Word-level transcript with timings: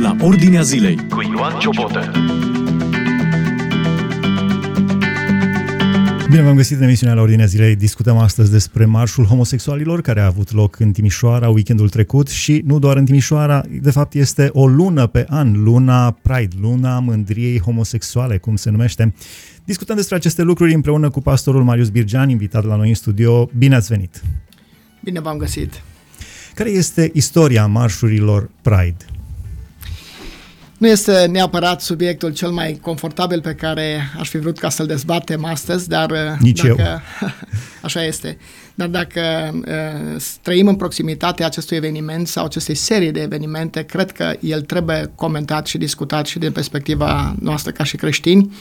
la 0.00 0.16
Ordinea 0.20 0.62
Zilei 0.62 0.96
cu 1.08 1.22
Ioan 1.22 1.58
Ciobotă. 1.58 2.10
Bine 6.30 6.42
v-am 6.42 6.56
găsit 6.56 6.76
în 6.76 6.82
emisiunea 6.82 7.14
la 7.14 7.20
Ordinea 7.20 7.46
Zilei. 7.46 7.76
Discutăm 7.76 8.16
astăzi 8.16 8.50
despre 8.50 8.84
marșul 8.84 9.24
homosexualilor 9.24 10.00
care 10.00 10.20
a 10.20 10.26
avut 10.26 10.52
loc 10.52 10.78
în 10.78 10.92
Timișoara 10.92 11.48
weekendul 11.48 11.88
trecut 11.88 12.28
și 12.28 12.62
nu 12.66 12.78
doar 12.78 12.96
în 12.96 13.04
Timișoara, 13.04 13.62
de 13.80 13.90
fapt 13.90 14.14
este 14.14 14.50
o 14.52 14.66
lună 14.66 15.06
pe 15.06 15.26
an, 15.28 15.62
luna 15.62 16.10
Pride, 16.10 16.56
luna 16.60 16.98
mândriei 16.98 17.60
homosexuale, 17.60 18.38
cum 18.38 18.56
se 18.56 18.70
numește. 18.70 19.14
Discutăm 19.64 19.96
despre 19.96 20.16
aceste 20.16 20.42
lucruri 20.42 20.74
împreună 20.74 21.10
cu 21.10 21.20
pastorul 21.20 21.64
Marius 21.64 21.88
Birgean, 21.88 22.28
invitat 22.28 22.64
la 22.64 22.76
noi 22.76 22.88
în 22.88 22.94
studio. 22.94 23.50
Bine 23.58 23.74
ați 23.74 23.88
venit! 23.88 24.22
Bine 25.04 25.20
v-am 25.20 25.36
găsit! 25.36 25.82
Care 26.54 26.70
este 26.70 27.10
istoria 27.14 27.66
marșurilor 27.66 28.50
Pride? 28.62 29.19
Nu 30.80 30.88
este 30.88 31.26
neapărat 31.30 31.80
subiectul 31.80 32.32
cel 32.32 32.50
mai 32.50 32.78
confortabil 32.82 33.40
pe 33.40 33.54
care 33.54 34.12
aș 34.18 34.28
fi 34.28 34.38
vrut 34.38 34.58
ca 34.58 34.68
să-l 34.68 34.86
dezbatem 34.86 35.44
astăzi, 35.44 35.88
dar 35.88 36.10
uh, 36.10 36.18
Nici 36.38 36.60
dacă, 36.62 37.02
eu. 37.20 37.28
așa 37.86 38.04
este. 38.04 38.38
Dar 38.74 38.88
dacă 38.88 39.20
uh, 39.54 40.22
trăim 40.42 40.68
în 40.68 40.74
proximitatea 40.74 41.46
acestui 41.46 41.76
eveniment 41.76 42.28
sau 42.28 42.44
acestei 42.44 42.74
serii 42.74 43.10
de 43.10 43.20
evenimente, 43.20 43.82
cred 43.82 44.10
că 44.10 44.32
el 44.40 44.60
trebuie 44.60 45.12
comentat 45.14 45.66
și 45.66 45.78
discutat 45.78 46.26
și 46.26 46.38
din 46.38 46.52
perspectiva 46.52 47.34
noastră 47.40 47.72
ca 47.72 47.84
și 47.84 47.96
creștini. 47.96 48.52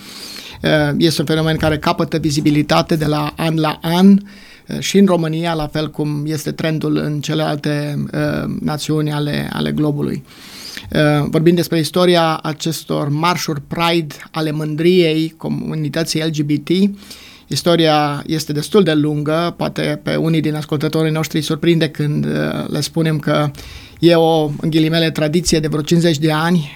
Uh, 0.62 0.70
este 0.98 1.22
un 1.22 1.28
fenomen 1.28 1.58
care 1.58 1.78
capătă 1.78 2.18
vizibilitate 2.18 2.96
de 2.96 3.06
la 3.06 3.34
an 3.38 3.60
la 3.60 3.80
an 3.82 4.10
uh, 4.10 4.80
și 4.80 4.98
în 4.98 5.06
România, 5.06 5.54
la 5.54 5.68
fel 5.68 5.90
cum 5.90 6.24
este 6.26 6.52
trendul 6.52 6.98
în 6.98 7.20
celelalte 7.20 8.04
uh, 8.14 8.58
națiuni 8.60 9.12
ale, 9.12 9.50
ale 9.54 9.72
globului. 9.72 10.24
Uh, 10.94 11.26
vorbim 11.30 11.56
despre 11.56 11.80
istoria 11.80 12.40
acestor 12.44 13.10
marșuri 13.10 13.62
Pride 13.62 14.16
ale 14.32 14.52
mândriei 14.52 15.34
comunității 15.38 16.22
LGBT. 16.22 16.70
Istoria 17.48 18.24
este 18.28 18.54
destul 18.54 18.84
de 18.84 18.94
lungă, 18.94 19.54
poate 19.58 20.00
pe 20.04 20.16
unii 20.16 20.42
din 20.42 20.56
ascultătorii 20.56 21.12
noștri 21.12 21.42
surprinde 21.42 21.90
când 21.90 22.26
uh, 22.26 22.32
le 22.68 22.82
spunem 22.82 23.20
că 23.20 23.52
e 24.00 24.16
o, 24.16 24.46
în 24.46 24.70
ghilimele, 24.70 25.12
tradiție 25.12 25.60
de 25.60 25.68
vreo 25.68 25.82
50 25.82 26.18
de 26.18 26.32
ani. 26.32 26.76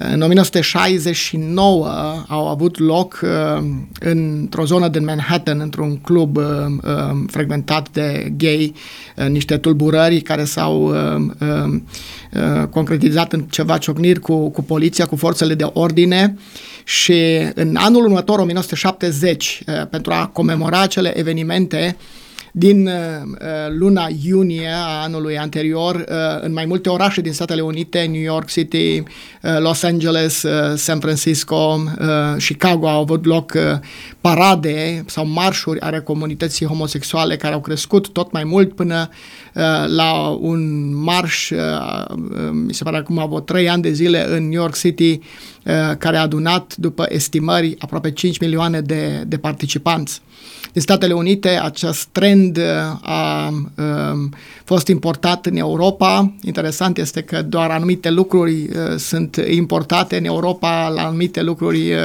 Uh, 0.00 0.08
în 0.12 0.22
1969 0.22 2.24
au 2.28 2.48
avut 2.48 2.78
loc 2.78 3.20
uh, 3.22 3.64
într-o 4.00 4.64
zonă 4.64 4.88
din 4.88 5.04
Manhattan, 5.04 5.60
într-un 5.60 5.96
club 5.96 6.36
uh, 6.36 6.44
uh, 6.84 7.24
frecventat 7.26 7.90
de 7.90 8.32
gay, 8.36 8.74
uh, 9.16 9.28
niște 9.28 9.56
tulburări 9.56 10.20
care 10.20 10.44
s-au 10.44 10.82
uh, 10.82 11.26
uh, 11.40 11.80
uh, 12.32 12.66
concretizat 12.70 13.32
în 13.32 13.40
ceva 13.40 13.78
ciocniri 13.78 14.20
cu, 14.20 14.50
cu 14.50 14.62
poliția, 14.62 15.06
cu 15.06 15.16
forțele 15.16 15.54
de 15.54 15.70
ordine. 15.72 16.38
Și 16.84 17.22
în 17.54 17.76
anul 17.76 18.04
următor, 18.04 18.38
1970, 18.38 19.62
uh, 19.66 19.86
pentru 19.90 20.12
a 20.12 20.26
comemora 20.26 20.80
acele 20.80 21.18
evenimente, 21.18 21.96
din 22.52 22.86
uh, 22.86 22.92
luna 23.68 24.08
iunie 24.24 24.68
a 24.68 25.02
anului 25.02 25.38
anterior 25.38 25.94
uh, 25.94 26.04
în 26.40 26.52
mai 26.52 26.64
multe 26.64 26.88
orașe 26.88 27.20
din 27.20 27.32
Statele 27.32 27.60
Unite, 27.60 28.08
New 28.10 28.20
York 28.20 28.46
City, 28.46 28.98
uh, 28.98 29.58
Los 29.58 29.82
Angeles, 29.82 30.42
uh, 30.42 30.76
San 30.76 31.00
Francisco, 31.00 31.82
uh, 32.00 32.42
Chicago 32.44 32.88
au 32.88 33.00
avut 33.00 33.24
loc 33.24 33.52
uh, 33.56 33.78
parade 34.20 35.04
sau 35.06 35.26
marșuri 35.26 35.80
ale 35.80 36.00
comunității 36.00 36.66
homosexuale 36.66 37.36
care 37.36 37.54
au 37.54 37.60
crescut 37.60 38.08
tot 38.08 38.32
mai 38.32 38.44
mult 38.44 38.74
până 38.74 39.08
uh, 39.54 39.62
la 39.86 40.12
un 40.40 40.94
marș, 40.94 41.50
uh, 41.50 41.58
uh, 42.08 42.50
mi 42.52 42.74
se 42.74 42.84
pare 42.84 42.96
acum 42.96 43.18
avut 43.18 43.46
trei 43.46 43.68
ani 43.68 43.82
de 43.82 43.92
zile 43.92 44.36
în 44.36 44.42
New 44.42 44.60
York 44.60 44.76
City, 44.76 45.10
uh, 45.12 45.96
care 45.98 46.16
a 46.16 46.20
adunat, 46.20 46.76
după 46.76 47.06
estimări, 47.08 47.76
aproape 47.78 48.10
5 48.10 48.38
milioane 48.38 48.80
de, 48.80 49.22
de 49.26 49.36
participanți. 49.38 50.20
Din 50.72 50.82
Statele 50.82 51.12
Unite, 51.12 51.48
acest 51.48 52.08
trend 52.12 52.47
uh, 52.56 52.64
a 53.02 53.48
um, 53.48 54.34
fost 54.64 54.88
importat 54.88 55.46
în 55.46 55.56
Europa. 55.56 56.32
Interesant 56.42 56.98
este 56.98 57.22
că 57.22 57.42
doar 57.42 57.70
anumite 57.70 58.10
lucruri 58.10 58.52
uh, 58.52 58.96
sunt 58.96 59.36
importate 59.50 60.16
în 60.16 60.24
Europa, 60.24 60.88
la 60.88 61.06
anumite 61.06 61.42
lucruri 61.42 61.92
uh, 61.92 61.98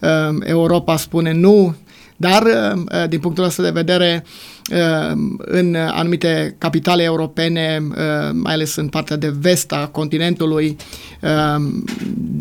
uh, 0.00 0.36
Europa 0.44 0.96
spune 0.96 1.32
nu, 1.32 1.74
dar 2.16 2.42
uh, 2.42 3.08
din 3.08 3.20
punctul 3.20 3.44
ăsta 3.44 3.62
de 3.62 3.70
vedere 3.70 4.24
uh, 4.72 5.16
în 5.38 5.74
anumite 5.74 6.54
capitale 6.58 7.02
europene, 7.02 7.82
uh, 7.88 7.96
mai 8.32 8.52
ales 8.52 8.76
în 8.76 8.88
partea 8.88 9.16
de 9.16 9.34
vest 9.40 9.72
a 9.72 9.86
continentului, 9.92 10.76
uh, 11.20 11.64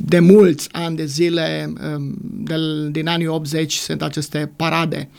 de 0.05 0.19
mulți 0.19 0.69
ani 0.71 0.95
de 0.95 1.05
zile, 1.05 1.73
uh, 1.95 2.03
de, 2.21 2.55
din 2.91 3.07
anii 3.07 3.27
80, 3.27 3.73
sunt 3.73 4.01
aceste 4.01 4.51
parade. 4.55 5.09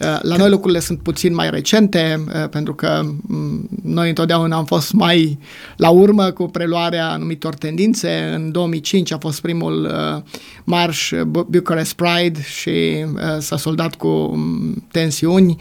Uh, 0.00 0.18
La 0.22 0.36
noi 0.36 0.50
lucrurile 0.50 0.80
sunt 0.80 0.98
puțin 1.02 1.34
mai 1.34 1.50
recente, 1.50 2.24
uh, 2.26 2.48
pentru 2.48 2.74
că 2.74 3.02
mm, 3.20 3.68
noi 3.82 4.08
întotdeauna 4.08 4.56
am 4.56 4.64
fost 4.64 4.92
mai 4.92 5.38
la 5.76 5.88
urmă 5.88 6.30
cu 6.30 6.46
preluarea 6.46 7.10
anumitor 7.10 7.54
tendințe. 7.54 8.32
În 8.34 8.50
2005 8.50 9.12
a 9.12 9.18
fost 9.18 9.40
primul 9.40 9.84
uh, 9.84 10.22
marș 10.64 11.12
Bu- 11.26 11.46
Bucharest 11.50 11.92
Pride 11.92 12.40
și 12.42 13.04
s-a 13.38 13.56
soldat 13.56 13.94
cu 13.94 14.08
mm, 14.08 14.84
tensiuni. 14.90 15.56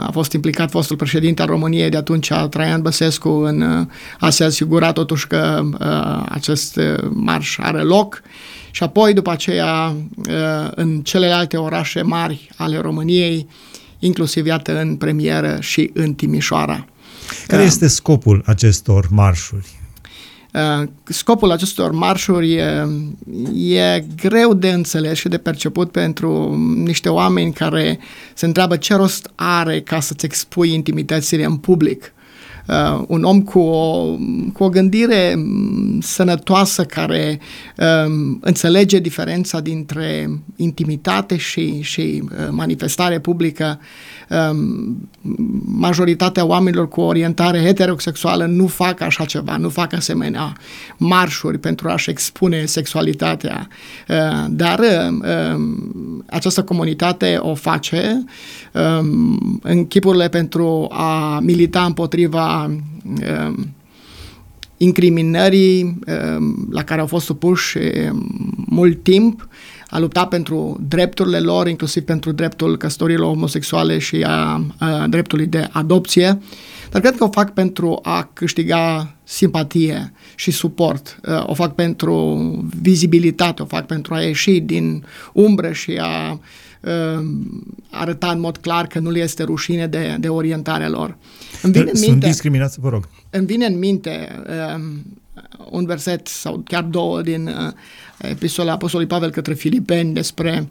A 0.00 0.10
fost 0.12 0.32
implicat 0.32 0.70
fostul 0.70 0.96
președinte 0.96 1.42
al 1.42 1.48
României 1.48 1.88
de 1.88 1.96
atunci, 1.96 2.32
Traian 2.50 2.82
Băsescu, 2.82 3.28
în 3.28 3.86
a 4.18 4.30
se 4.30 4.44
asigura 4.44 4.92
totuși 4.92 5.26
că 5.26 5.62
acest 6.28 6.80
marș 7.10 7.58
are 7.58 7.80
loc. 7.82 8.22
Și 8.74 8.82
apoi, 8.82 9.12
după 9.12 9.30
aceea, 9.30 9.96
în 10.74 11.00
celelalte 11.02 11.56
orașe 11.56 12.02
mari 12.02 12.50
ale 12.56 12.78
României, 12.78 13.46
inclusiv, 13.98 14.46
iată, 14.46 14.80
în 14.80 14.96
premieră 14.96 15.56
și 15.60 15.90
în 15.94 16.14
Timișoara. 16.14 16.86
Care 17.46 17.62
este 17.62 17.86
scopul 17.86 18.42
acestor 18.46 19.06
marșuri? 19.10 19.80
Scopul 21.04 21.50
acestor 21.50 21.90
marșuri 21.90 22.52
e, 22.52 22.86
e 23.54 24.04
greu 24.16 24.54
de 24.54 24.70
înțeles 24.70 25.18
și 25.18 25.28
de 25.28 25.38
perceput 25.38 25.90
pentru 25.90 26.54
niște 26.76 27.08
oameni 27.08 27.52
care 27.52 27.98
se 28.34 28.46
întreabă 28.46 28.76
ce 28.76 28.94
rost 28.94 29.30
are 29.34 29.80
ca 29.80 30.00
să-ți 30.00 30.24
expui 30.24 30.72
intimitățile 30.72 31.44
în 31.44 31.56
public 31.56 32.12
uh, 32.68 33.04
un 33.06 33.22
om 33.22 33.42
cu 33.42 33.58
o, 33.58 34.16
cu 34.52 34.64
o 34.64 34.68
gândire 34.68 35.34
sănătoasă 36.00 36.84
care 36.84 37.40
um, 38.06 38.38
înțelege 38.40 38.98
diferența 38.98 39.60
dintre 39.60 40.30
intimitate 40.56 41.36
și, 41.36 41.80
și 41.80 42.22
uh, 42.24 42.48
manifestare 42.50 43.18
publică. 43.18 43.80
Um, 44.50 45.08
majoritatea 45.64 46.44
oamenilor 46.44 46.88
cu 46.88 47.00
orientare 47.00 47.62
heterosexuală 47.62 48.44
nu 48.44 48.66
fac 48.66 49.00
așa 49.00 49.24
ceva, 49.24 49.56
nu 49.56 49.68
fac 49.68 49.92
asemenea 49.92 50.52
marșuri 50.96 51.58
pentru 51.58 51.88
a-și 51.88 52.10
expune 52.10 52.64
sexualitatea. 52.64 53.68
Uh, 54.08 54.44
dar 54.50 54.78
uh, 54.78 55.60
această 56.26 56.62
comunitate 56.62 57.36
o 57.40 57.54
face 57.54 58.24
um, 58.72 59.60
în 59.62 59.86
chipurile 59.86 60.28
pentru 60.28 60.88
a 60.90 61.38
milita 61.42 61.84
împotriva 61.84 62.51
um, 62.56 63.74
incriminării 64.76 65.82
um, 65.82 66.68
la 66.70 66.84
care 66.84 67.00
au 67.00 67.06
fost 67.06 67.24
supuși 67.24 67.78
mult 68.54 69.02
timp, 69.02 69.48
a 69.88 69.98
lupta 69.98 70.26
pentru 70.26 70.80
drepturile 70.88 71.38
lor, 71.38 71.68
inclusiv 71.68 72.02
pentru 72.02 72.32
dreptul 72.32 72.76
căsătorilor 72.76 73.28
homosexuale 73.28 73.98
și 73.98 74.24
a, 74.26 74.64
a 74.78 75.06
dreptului 75.08 75.46
de 75.46 75.68
adopție, 75.72 76.38
dar 76.90 77.00
cred 77.00 77.16
că 77.16 77.24
o 77.24 77.28
fac 77.28 77.52
pentru 77.52 77.98
a 78.02 78.30
câștiga 78.32 79.14
simpatie 79.24 80.12
și 80.34 80.50
suport, 80.50 81.20
o 81.42 81.54
fac 81.54 81.74
pentru 81.74 82.24
vizibilitate, 82.80 83.62
o 83.62 83.64
fac 83.64 83.86
pentru 83.86 84.14
a 84.14 84.20
ieși 84.20 84.60
din 84.60 85.04
umbră 85.32 85.72
și 85.72 85.98
a 86.00 86.40
arăta 87.90 88.30
în 88.30 88.40
mod 88.40 88.56
clar 88.56 88.86
că 88.86 88.98
nu 88.98 89.10
le 89.10 89.18
este 89.18 89.42
rușine 89.42 89.86
de, 89.86 90.16
de 90.20 90.28
orientarea 90.28 90.88
lor. 90.88 91.16
Îmi 91.62 91.72
vine 91.72 91.90
Sunt 91.92 92.06
minte, 92.06 92.26
discriminați, 92.26 92.80
vă 92.80 92.88
rog. 92.88 93.08
Îmi 93.30 93.46
vine 93.46 93.66
în 93.66 93.78
minte 93.78 94.42
um, 94.74 95.02
un 95.70 95.86
verset 95.86 96.26
sau 96.26 96.62
chiar 96.64 96.82
două 96.82 97.22
din 97.22 97.46
uh, 97.46 97.72
epistola 98.18 98.72
Apostolului 98.72 99.12
Pavel 99.12 99.30
către 99.30 99.54
Filipeni 99.54 100.14
despre 100.14 100.68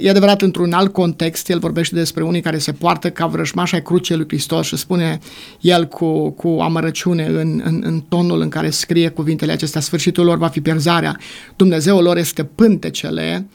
E 0.00 0.10
adevărat, 0.10 0.42
într-un 0.42 0.72
alt 0.72 0.92
context, 0.92 1.48
el 1.48 1.58
vorbește 1.58 1.94
despre 1.94 2.22
unii 2.22 2.40
care 2.40 2.58
se 2.58 2.72
poartă 2.72 3.10
ca 3.10 3.26
vrăjmași 3.26 3.74
ai 3.74 3.82
crucii 3.82 4.16
lui 4.16 4.24
Hristos 4.28 4.66
și 4.66 4.76
spune 4.76 5.18
el 5.60 5.86
cu, 5.86 6.30
cu 6.30 6.48
amărăciune 6.48 7.26
în, 7.26 7.60
în, 7.64 7.82
în 7.84 8.00
tonul 8.00 8.40
în 8.40 8.48
care 8.48 8.70
scrie 8.70 9.08
cuvintele 9.08 9.52
acestea, 9.52 9.80
sfârșitul 9.80 10.24
lor 10.24 10.38
va 10.38 10.48
fi 10.48 10.60
pierzarea, 10.60 11.18
Dumnezeul 11.56 12.02
lor 12.02 12.16
este 12.16 12.44
pântecele. 12.44 13.46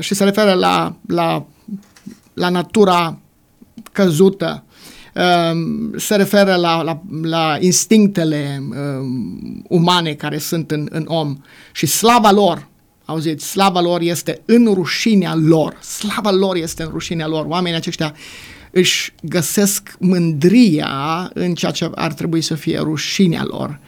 Și 0.00 0.14
se 0.14 0.24
referă 0.24 0.52
la, 0.52 0.96
la, 1.06 1.46
la 2.34 2.48
natura 2.48 3.18
căzută 3.92 4.64
se 5.96 6.16
referă 6.16 6.54
la, 6.54 6.82
la, 6.82 7.02
la 7.22 7.56
instinctele 7.60 8.62
umane 9.68 10.12
care 10.12 10.38
sunt 10.38 10.70
în, 10.70 10.88
în 10.90 11.04
om 11.06 11.36
și 11.72 11.86
slava 11.86 12.30
lor, 12.30 12.68
auziți, 13.04 13.46
slava 13.46 13.80
lor 13.80 14.00
este 14.00 14.40
în 14.44 14.64
rușinea 14.74 15.34
lor, 15.34 15.76
slava 15.80 16.30
lor 16.30 16.56
este 16.56 16.82
în 16.82 16.88
rușinea 16.92 17.26
lor, 17.26 17.44
oamenii 17.46 17.78
aceștia 17.78 18.14
își 18.70 19.12
găsesc 19.22 19.96
mândria 19.98 21.30
în 21.34 21.54
ceea 21.54 21.70
ce 21.70 21.90
ar 21.94 22.12
trebui 22.12 22.40
să 22.40 22.54
fie 22.54 22.78
rușinea 22.78 23.44
lor. 23.44 23.80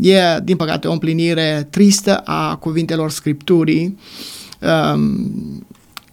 E, 0.00 0.40
din 0.42 0.56
păcate, 0.56 0.88
o 0.88 0.92
împlinire 0.92 1.66
tristă 1.70 2.16
a 2.16 2.56
cuvintelor 2.56 3.10
Scripturii. 3.10 3.98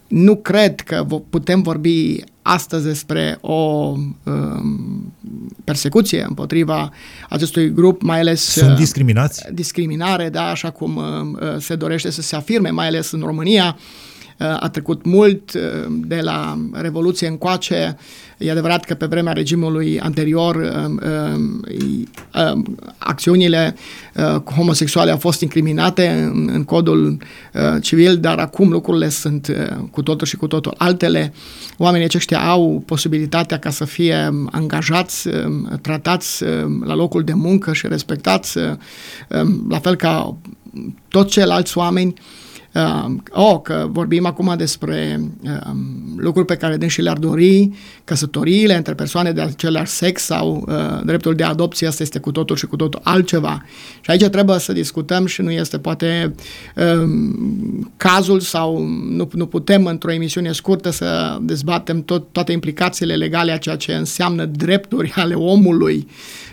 Nu 0.08 0.36
cred 0.36 0.82
că 0.82 1.06
putem 1.30 1.62
vorbi 1.62 2.24
astăzi 2.50 2.86
despre 2.86 3.38
o 3.42 3.54
um, 3.54 5.14
persecuție 5.64 6.26
împotriva 6.28 6.92
acestui 7.30 7.74
grup, 7.74 8.02
mai 8.02 8.20
ales... 8.20 8.42
Sunt 8.42 8.78
discriminați? 8.78 9.44
Discriminare, 9.54 10.30
da, 10.30 10.50
așa 10.50 10.70
cum 10.70 10.96
uh, 10.96 11.58
se 11.60 11.76
dorește 11.76 12.10
să 12.10 12.22
se 12.22 12.36
afirme, 12.36 12.70
mai 12.70 12.88
ales 12.88 13.12
în 13.12 13.20
România. 13.20 13.78
A 14.40 14.70
trecut 14.70 15.06
mult 15.06 15.52
de 15.90 16.20
la 16.22 16.58
Revoluție 16.74 17.28
încoace. 17.28 17.98
E 18.40 18.52
adevărat 18.52 18.86
că 18.86 18.94
pe 18.94 19.06
vremea 19.06 19.34
regimului 19.34 20.00
anterior 20.00 20.56
um, 20.56 21.00
um, 21.34 21.64
um, 22.54 22.78
acțiunile 22.98 23.76
uh, 24.16 24.42
homosexuale 24.56 25.12
au 25.12 25.18
fost 25.18 25.42
incriminate 25.42 26.08
în, 26.08 26.50
în 26.54 26.64
codul 26.64 27.18
uh, 27.54 27.82
civil, 27.82 28.18
dar 28.18 28.38
acum 28.38 28.70
lucrurile 28.72 29.10
sunt 29.10 29.48
uh, 29.48 29.78
cu 29.92 30.02
totul 30.02 30.28
și 30.28 30.36
cu 30.36 30.48
totul 30.48 30.74
altele. 30.78 31.34
Oamenii 31.78 32.06
aceștia 32.06 32.40
au 32.50 32.84
posibilitatea 32.86 33.60
ca 33.60 33.70
să 33.70 33.86
fie 33.86 34.30
angajați, 34.52 35.30
tratați 35.82 36.44
la 36.86 36.96
locul 36.96 37.24
de 37.24 37.34
muncă 37.34 37.74
și 37.74 37.88
respectați, 37.88 38.58
la 39.70 39.80
fel 39.80 39.96
ca 39.96 40.38
toți 41.08 41.32
ceilalți 41.32 41.78
oameni 41.78 42.14
Uh, 42.14 42.49
oh, 43.32 43.62
că 43.62 43.88
vorbim 43.92 44.26
acum 44.26 44.54
despre 44.58 45.22
uh, 45.44 45.72
lucruri 46.18 46.46
pe 46.48 46.56
care 46.56 46.88
și 46.88 47.02
le-ar 47.02 47.18
dori, 47.18 47.70
căsătoriile 48.04 48.76
între 48.76 48.94
persoane 48.94 49.32
de 49.32 49.42
același 49.42 49.92
sex 49.92 50.22
sau 50.22 50.66
uh, 50.68 51.02
dreptul 51.06 51.36
de 51.36 51.44
adopție, 51.44 51.88
asta 51.88 52.04
este 52.04 52.20
cu 52.20 52.32
totul 52.32 52.56
și 52.56 52.66
cu 52.66 52.76
totul 52.76 53.00
altceva. 53.04 53.66
Și 54.02 54.12
aici 54.12 54.26
trebuie 54.26 54.60
să 54.60 54.74
discutăm 54.74 55.26
și 55.26 55.42
nu 55.42 55.52
este 55.52 55.78
poate 55.78 56.36
uh, 56.76 57.10
cazul 57.98 58.40
sau 58.40 58.78
nu, 59.10 59.30
nu 59.34 59.46
putem 59.46 59.86
într-o 59.86 60.12
emisiune 60.12 60.52
scurtă 60.52 60.90
să 60.90 61.38
dezbatem 61.42 62.04
tot, 62.04 62.32
toate 62.32 62.52
implicațiile 62.52 63.16
legale 63.16 63.52
a 63.52 63.58
ceea 63.58 63.76
ce 63.76 63.94
înseamnă 63.94 64.46
drepturi 64.46 65.12
ale 65.16 65.34
omului. 65.34 66.08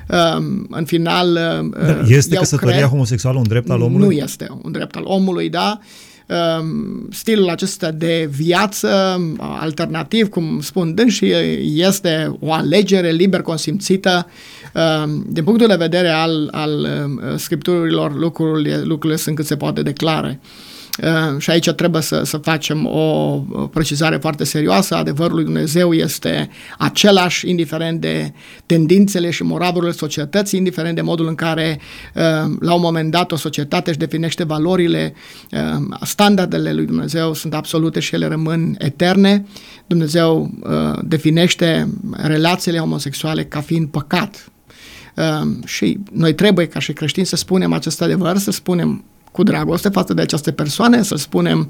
Uh, 0.09 0.45
în 0.71 0.85
final... 0.85 1.39
Uh, 1.73 2.05
este 2.09 2.37
căsătoria 2.37 2.77
cred, 2.77 2.89
homosexuală 2.89 3.39
un 3.39 3.49
drept 3.49 3.71
al 3.71 3.81
omului? 3.81 4.07
Nu 4.07 4.13
este 4.13 4.49
un 4.63 4.73
drept 4.73 4.97
al 4.97 5.03
omului, 5.05 5.49
da. 5.49 5.79
Ehm, 6.27 7.09
stilul 7.11 7.49
acesta 7.49 7.91
de 7.91 8.29
viață 8.31 9.21
alternativ, 9.39 10.29
cum 10.29 10.61
spun 10.61 10.95
dânsii, 10.95 11.33
este 11.77 12.37
o 12.41 12.53
alegere 12.53 13.11
liber 13.11 13.43
consimțită. 13.43 14.27
Ehm, 14.75 15.25
din 15.29 15.45
punctul 15.45 15.69
de 15.69 15.75
vedere 15.75 16.09
al, 16.09 16.49
al 16.53 16.85
ehm, 16.85 17.37
scripturilor, 17.37 18.19
lucrurile, 18.19 18.83
lucrurile 18.83 19.19
sunt 19.19 19.37
cât 19.37 19.47
se 19.47 19.57
poate 19.57 19.83
declare. 19.83 20.41
Uh, 20.43 20.76
și 21.39 21.51
aici 21.51 21.71
trebuie 21.71 22.03
să, 22.03 22.23
să 22.25 22.37
facem 22.37 22.87
o 22.87 23.39
precizare 23.71 24.17
foarte 24.17 24.45
serioasă. 24.45 24.95
Adevărul 24.95 25.35
lui 25.35 25.45
Dumnezeu 25.45 25.93
este 25.93 26.51
același, 26.79 27.49
indiferent 27.49 28.01
de 28.01 28.33
tendințele 28.67 29.31
și 29.31 29.43
moravurile 29.43 29.93
societății, 29.93 30.59
indiferent 30.59 30.95
de 30.95 31.01
modul 31.01 31.27
în 31.27 31.35
care 31.35 31.81
uh, 32.15 32.23
la 32.61 32.75
un 32.75 32.81
moment 32.81 33.11
dat 33.11 33.33
o 33.33 33.37
societate 33.37 33.91
își 33.91 33.99
definește 33.99 34.45
valorile, 34.45 35.15
uh, 35.53 35.99
standardele 36.03 36.73
lui 36.73 36.87
Dumnezeu 36.87 37.35
sunt 37.35 37.55
absolute 37.55 38.01
și 38.01 38.15
ele 38.15 38.27
rămân 38.27 38.75
eterne. 38.79 39.47
Dumnezeu 39.87 40.51
definește 41.03 41.89
relațiile 42.13 42.79
homosexuale 42.79 43.45
ca 43.45 43.61
fiind 43.61 43.89
păcat. 43.89 44.51
Și 45.65 45.99
noi 46.13 46.35
trebuie, 46.35 46.67
ca 46.67 46.79
și 46.79 46.93
creștini, 46.93 47.27
să 47.27 47.37
spunem 47.37 47.73
acest 47.73 48.03
adevăr, 48.03 48.37
să 48.37 48.51
spunem 48.51 49.05
cu 49.37 49.43
dragoste 49.43 49.89
față 49.89 50.15
de 50.15 50.23
aceste 50.23 50.53
persoane, 50.53 51.03
să 51.03 51.17
spunem 51.17 51.69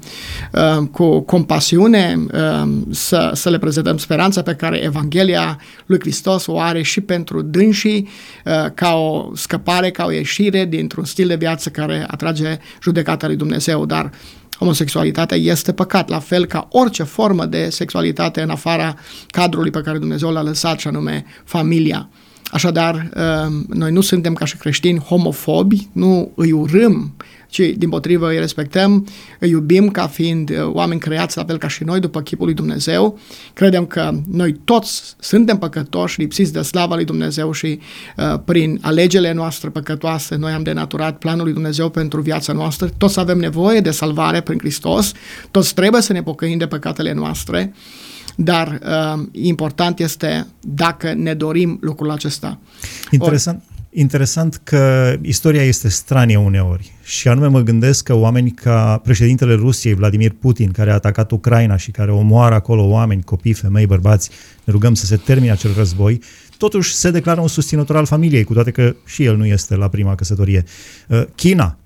uh, 0.51 0.87
cu 0.91 1.19
compasiune, 1.19 2.25
uh, 2.33 2.69
să, 2.89 3.31
să 3.33 3.49
le 3.49 3.57
prezentăm 3.57 3.97
speranța 3.97 4.41
pe 4.41 4.53
care 4.53 4.83
Evanghelia 4.83 5.59
lui 5.85 5.99
Hristos 5.99 6.45
o 6.45 6.59
are 6.59 6.81
și 6.81 7.01
pentru 7.01 7.41
dânsii 7.41 8.07
uh, 8.45 8.71
ca 8.73 8.95
o 8.95 9.31
scăpare, 9.35 9.91
ca 9.91 10.05
o 10.05 10.11
ieșire 10.11 10.65
dintr-un 10.65 11.05
stil 11.05 11.27
de 11.27 11.35
viață 11.35 11.69
care 11.69 12.05
atrage 12.07 12.57
judecata 12.81 13.27
lui 13.27 13.35
Dumnezeu, 13.35 13.85
dar 13.85 14.11
homosexualitatea 14.57 15.37
este 15.37 15.73
păcat, 15.73 16.09
la 16.09 16.19
fel 16.19 16.45
ca 16.45 16.67
orice 16.71 17.03
formă 17.03 17.45
de 17.45 17.69
sexualitate 17.69 18.41
în 18.41 18.49
afara 18.49 18.95
cadrului 19.27 19.71
pe 19.71 19.81
care 19.81 19.97
Dumnezeu 19.97 20.31
l-a 20.31 20.41
lăsat, 20.41 20.79
și 20.79 20.87
anume 20.87 21.25
familia. 21.43 22.09
Așadar, 22.51 23.09
uh, 23.15 23.53
noi 23.67 23.91
nu 23.91 24.01
suntem 24.01 24.33
ca 24.33 24.45
și 24.45 24.57
creștini 24.57 24.99
homofobi, 24.99 25.87
nu 25.91 26.31
îi 26.35 26.51
urâm 26.51 27.13
ci 27.47 27.59
din 27.77 27.89
potrivă 27.89 28.29
îi 28.29 28.39
respectăm, 28.39 29.07
îi 29.39 29.49
iubim 29.49 29.89
ca 29.89 30.07
fiind 30.07 30.49
uh, 30.49 30.57
oameni 30.65 30.99
creați 30.99 31.37
la 31.37 31.43
fel 31.43 31.57
ca 31.57 31.67
și 31.67 31.83
noi, 31.83 31.99
după 31.99 32.21
chipul 32.21 32.45
lui 32.45 32.53
Dumnezeu. 32.53 33.19
Credem 33.53 33.85
că 33.85 34.11
noi 34.31 34.53
toți 34.63 35.15
suntem 35.19 35.57
păcătoși, 35.57 36.19
lipsiți 36.19 36.53
de 36.53 36.61
slava 36.61 36.95
lui 36.95 37.05
Dumnezeu 37.05 37.51
și 37.51 37.79
uh, 38.17 38.39
prin 38.45 38.79
alegerile 38.81 39.33
noastre 39.33 39.69
păcătoase 39.69 40.35
noi 40.35 40.51
am 40.51 40.63
denaturat 40.63 41.17
planul 41.17 41.43
lui 41.43 41.53
Dumnezeu 41.53 41.89
pentru 41.89 42.21
viața 42.21 42.53
noastră. 42.53 42.89
Toți 42.97 43.19
avem 43.19 43.37
nevoie 43.37 43.79
de 43.79 43.91
salvare 43.91 44.41
prin 44.41 44.59
Hristos, 44.59 45.11
toți 45.51 45.73
trebuie 45.73 46.01
să 46.01 46.13
ne 46.13 46.23
pocăim 46.23 46.57
de 46.57 46.67
păcatele 46.67 47.13
noastre 47.13 47.73
dar 48.39 48.79
uh, 48.83 49.23
important 49.31 49.99
este 49.99 50.47
dacă 50.59 51.13
ne 51.13 51.33
dorim 51.33 51.77
lucrul 51.81 52.11
acesta. 52.11 52.59
Interesant. 53.11 53.63
Or, 53.67 53.76
interesant 53.99 54.61
că 54.63 55.13
istoria 55.21 55.63
este 55.63 55.87
stranie 55.87 56.37
uneori 56.37 56.91
și 57.03 57.27
anume 57.27 57.47
mă 57.47 57.61
gândesc 57.61 58.03
că 58.03 58.13
oameni 58.13 58.51
ca 58.51 59.01
președintele 59.03 59.53
Rusiei, 59.53 59.93
Vladimir 59.93 60.31
Putin, 60.39 60.71
care 60.71 60.91
a 60.91 60.93
atacat 60.93 61.31
Ucraina 61.31 61.77
și 61.77 61.91
care 61.91 62.11
omoară 62.11 62.55
acolo 62.55 62.83
oameni, 62.83 63.23
copii, 63.23 63.53
femei, 63.53 63.85
bărbați, 63.85 64.29
ne 64.63 64.73
rugăm 64.73 64.93
să 64.93 65.05
se 65.05 65.17
termine 65.17 65.51
acel 65.51 65.71
război, 65.77 66.21
totuși 66.57 66.93
se 66.93 67.11
declară 67.11 67.41
un 67.41 67.47
susținător 67.47 67.95
al 67.95 68.05
familiei, 68.05 68.43
cu 68.43 68.53
toate 68.53 68.71
că 68.71 68.95
și 69.05 69.23
el 69.23 69.37
nu 69.37 69.45
este 69.45 69.75
la 69.75 69.89
prima 69.89 70.15
căsătorie. 70.15 70.63
Uh, 71.07 71.23
China, 71.35 71.77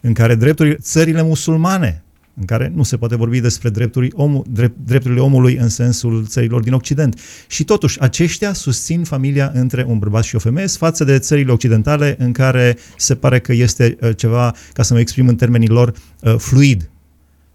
în 0.00 0.12
care 0.12 0.34
drepturile, 0.34 0.74
țările 0.74 1.22
musulmane 1.22 2.02
în 2.40 2.46
care 2.46 2.72
nu 2.74 2.82
se 2.82 2.96
poate 2.96 3.16
vorbi 3.16 3.40
despre 3.40 3.68
drepturi 3.68 4.10
om, 4.12 4.42
drept, 4.50 4.76
drepturile 4.84 5.20
omului 5.20 5.56
în 5.56 5.68
sensul 5.68 6.26
țărilor 6.26 6.62
din 6.62 6.72
Occident. 6.72 7.20
Și 7.46 7.64
totuși, 7.64 8.00
aceștia 8.00 8.52
susțin 8.52 9.04
familia 9.04 9.50
între 9.54 9.84
un 9.88 9.98
bărbat 9.98 10.24
și 10.24 10.36
o 10.36 10.38
femeie 10.38 10.66
față 10.66 11.04
de 11.04 11.18
țările 11.18 11.52
occidentale 11.52 12.16
în 12.18 12.32
care 12.32 12.76
se 12.96 13.14
pare 13.14 13.40
că 13.40 13.52
este 13.52 13.96
uh, 14.00 14.16
ceva, 14.16 14.54
ca 14.72 14.82
să 14.82 14.94
mă 14.94 15.00
exprim 15.00 15.28
în 15.28 15.36
termenii 15.36 15.68
lor, 15.68 15.92
uh, 16.20 16.34
fluid, 16.38 16.90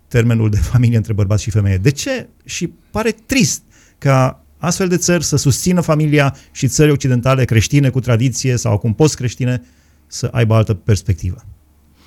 termenul 0.07 0.49
de 0.49 0.57
familie 0.57 0.97
între 0.97 1.13
bărbat 1.13 1.39
și 1.39 1.49
femeie. 1.49 1.77
De 1.77 1.91
ce? 1.91 2.27
Și 2.45 2.73
pare 2.91 3.11
trist 3.25 3.61
ca 3.97 4.43
astfel 4.57 4.87
de 4.87 4.97
țări 4.97 5.23
să 5.23 5.35
susțină 5.35 5.81
familia 5.81 6.35
și 6.51 6.67
țări 6.67 6.91
occidentale 6.91 7.45
creștine 7.45 7.89
cu 7.89 7.99
tradiție 7.99 8.57
sau 8.57 8.73
acum 8.73 8.93
post-creștine 8.93 9.61
să 10.07 10.29
aibă 10.31 10.55
altă 10.55 10.73
perspectivă. 10.73 11.45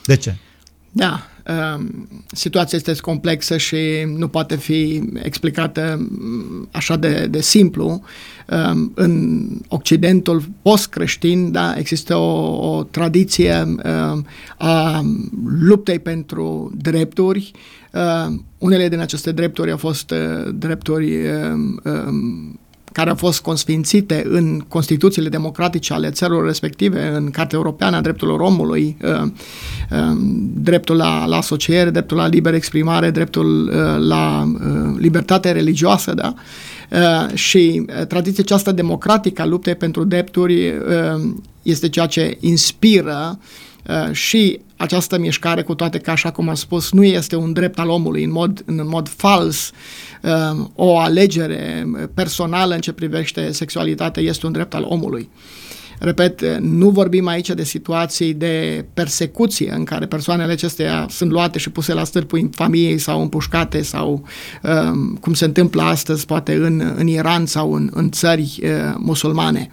De 0.07 0.17
ce? 0.17 0.37
Da, 0.93 1.27
um, 1.77 2.09
situația 2.33 2.79
este 2.79 3.01
complexă 3.01 3.57
și 3.57 3.77
nu 4.17 4.29
poate 4.29 4.57
fi 4.57 5.03
explicată 5.23 6.07
mm, 6.11 6.69
așa 6.71 6.97
de, 6.97 7.27
de 7.31 7.41
simplu. 7.41 8.03
Um, 8.71 8.93
în 8.95 9.45
Occidentul 9.69 10.43
post-creștin 10.63 11.53
da, 11.53 11.75
există 11.77 12.17
o, 12.17 12.69
o 12.77 12.83
tradiție 12.83 13.63
um, 13.63 14.27
a 14.59 15.05
luptei 15.59 15.99
pentru 15.99 16.73
drepturi. 16.77 17.51
Unele 18.59 18.89
din 18.89 18.99
aceste 18.99 19.33
drepturi 19.33 19.71
au 19.71 19.77
fost 19.77 20.11
uh, 20.11 20.55
drepturi 20.55 21.17
care 22.99 23.11
au 23.11 23.17
fost 23.17 23.41
consfințite 23.41 24.27
în 24.29 24.59
Constituțiile 24.69 25.29
democratice 25.29 25.93
ale 25.93 26.11
țărilor 26.11 26.45
respective, 26.45 27.09
în 27.15 27.31
Cartea 27.31 27.59
Europeană 27.59 27.97
a 27.97 28.01
Drepturilor 28.01 28.41
Omului, 28.41 28.97
uh, 29.03 29.23
uh, 29.23 30.17
dreptul 30.55 30.97
la, 30.97 31.27
la 31.27 31.37
asociere, 31.37 31.91
dreptul 31.91 32.17
la 32.17 32.27
liber 32.27 32.55
exprimare, 32.55 33.11
dreptul 33.11 33.69
uh, 33.69 34.07
la 34.07 34.53
libertate 34.99 35.53
religioasă, 35.53 36.15
da? 36.15 36.35
și 37.35 37.85
tradiția 38.09 38.43
aceasta 38.47 38.73
democratică 38.73 39.43
a 39.43 39.47
luptei 39.47 39.75
pentru 39.75 40.05
drepturi 40.05 40.75
este 41.63 41.89
ceea 41.89 42.07
ce 42.07 42.37
inspiră 42.41 43.39
Uh, 43.39 43.68
și 44.13 44.61
această 44.77 45.19
mișcare, 45.19 45.63
cu 45.63 45.75
toate 45.75 45.99
că, 45.99 46.11
așa 46.11 46.31
cum 46.31 46.49
am 46.49 46.55
spus, 46.55 46.93
nu 46.93 47.05
este 47.05 47.37
un 47.37 47.53
drept 47.53 47.79
al 47.79 47.89
omului 47.89 48.25
în 48.25 48.31
mod, 48.31 48.63
în 48.67 48.89
mod 48.89 49.09
fals, 49.09 49.71
uh, 50.23 50.67
o 50.75 50.99
alegere 50.99 51.87
personală 52.15 52.75
în 52.75 52.81
ce 52.81 52.93
privește 52.93 53.53
sexualitatea 53.53 54.23
este 54.23 54.47
un 54.47 54.53
drept 54.53 54.75
al 54.75 54.85
omului. 54.89 55.29
Repet, 55.99 56.59
nu 56.61 56.91
vorbim 56.91 57.27
aici 57.27 57.51
de 57.51 57.65
situații 57.65 58.35
de 58.35 58.85
persecuție 58.95 59.73
în 59.73 59.85
care 59.85 60.07
persoanele 60.07 60.53
acestea 60.53 61.07
sunt 61.11 61.31
luate 61.31 61.59
și 61.59 61.71
puse 61.71 61.93
la 61.93 62.05
stârpul 62.05 62.49
familiei 62.53 62.99
sau 62.99 63.21
împușcate 63.21 63.83
sau 63.83 64.25
um, 64.63 65.19
cum 65.21 65.35
se 65.35 65.45
întâmplă 65.45 65.83
astăzi 65.83 66.27
poate 66.27 66.55
în, 66.55 66.93
în 66.97 67.07
Iran 67.07 67.47
sau 67.47 67.73
în, 67.73 67.91
în 67.93 68.11
țări 68.11 68.61
uh, 68.63 68.69
musulmane. 68.97 69.71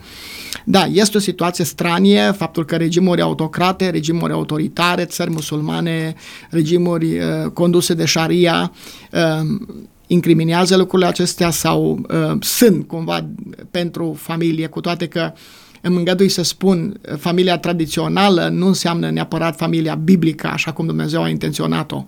Da, 0.63 0.85
este 0.85 1.17
o 1.17 1.19
situație 1.19 1.65
stranie, 1.65 2.31
faptul 2.31 2.65
că 2.65 2.75
regimuri 2.75 3.21
autocrate, 3.21 3.89
regimuri 3.89 4.33
autoritare, 4.33 5.05
țări 5.05 5.29
musulmane, 5.29 6.15
regimuri 6.49 7.17
uh, 7.17 7.51
conduse 7.53 7.93
de 7.93 8.05
șaria, 8.05 8.71
uh, 9.11 9.59
incriminează 10.07 10.77
lucrurile 10.77 11.09
acestea 11.09 11.49
sau 11.49 12.05
uh, 12.09 12.37
sunt 12.39 12.87
cumva 12.87 13.29
pentru 13.71 14.15
familie, 14.19 14.67
cu 14.67 14.81
toate 14.81 15.07
că 15.07 15.31
uh, 15.33 15.39
îmi 15.85 15.97
îngădui 15.97 16.29
să 16.29 16.43
spun, 16.43 16.99
familia 17.17 17.57
tradițională 17.57 18.49
nu 18.51 18.67
înseamnă 18.67 19.09
neapărat 19.09 19.55
familia 19.57 19.95
biblică, 19.95 20.47
așa 20.47 20.71
cum 20.71 20.85
Dumnezeu 20.85 21.23
a 21.23 21.29
intenționat-o. 21.29 22.03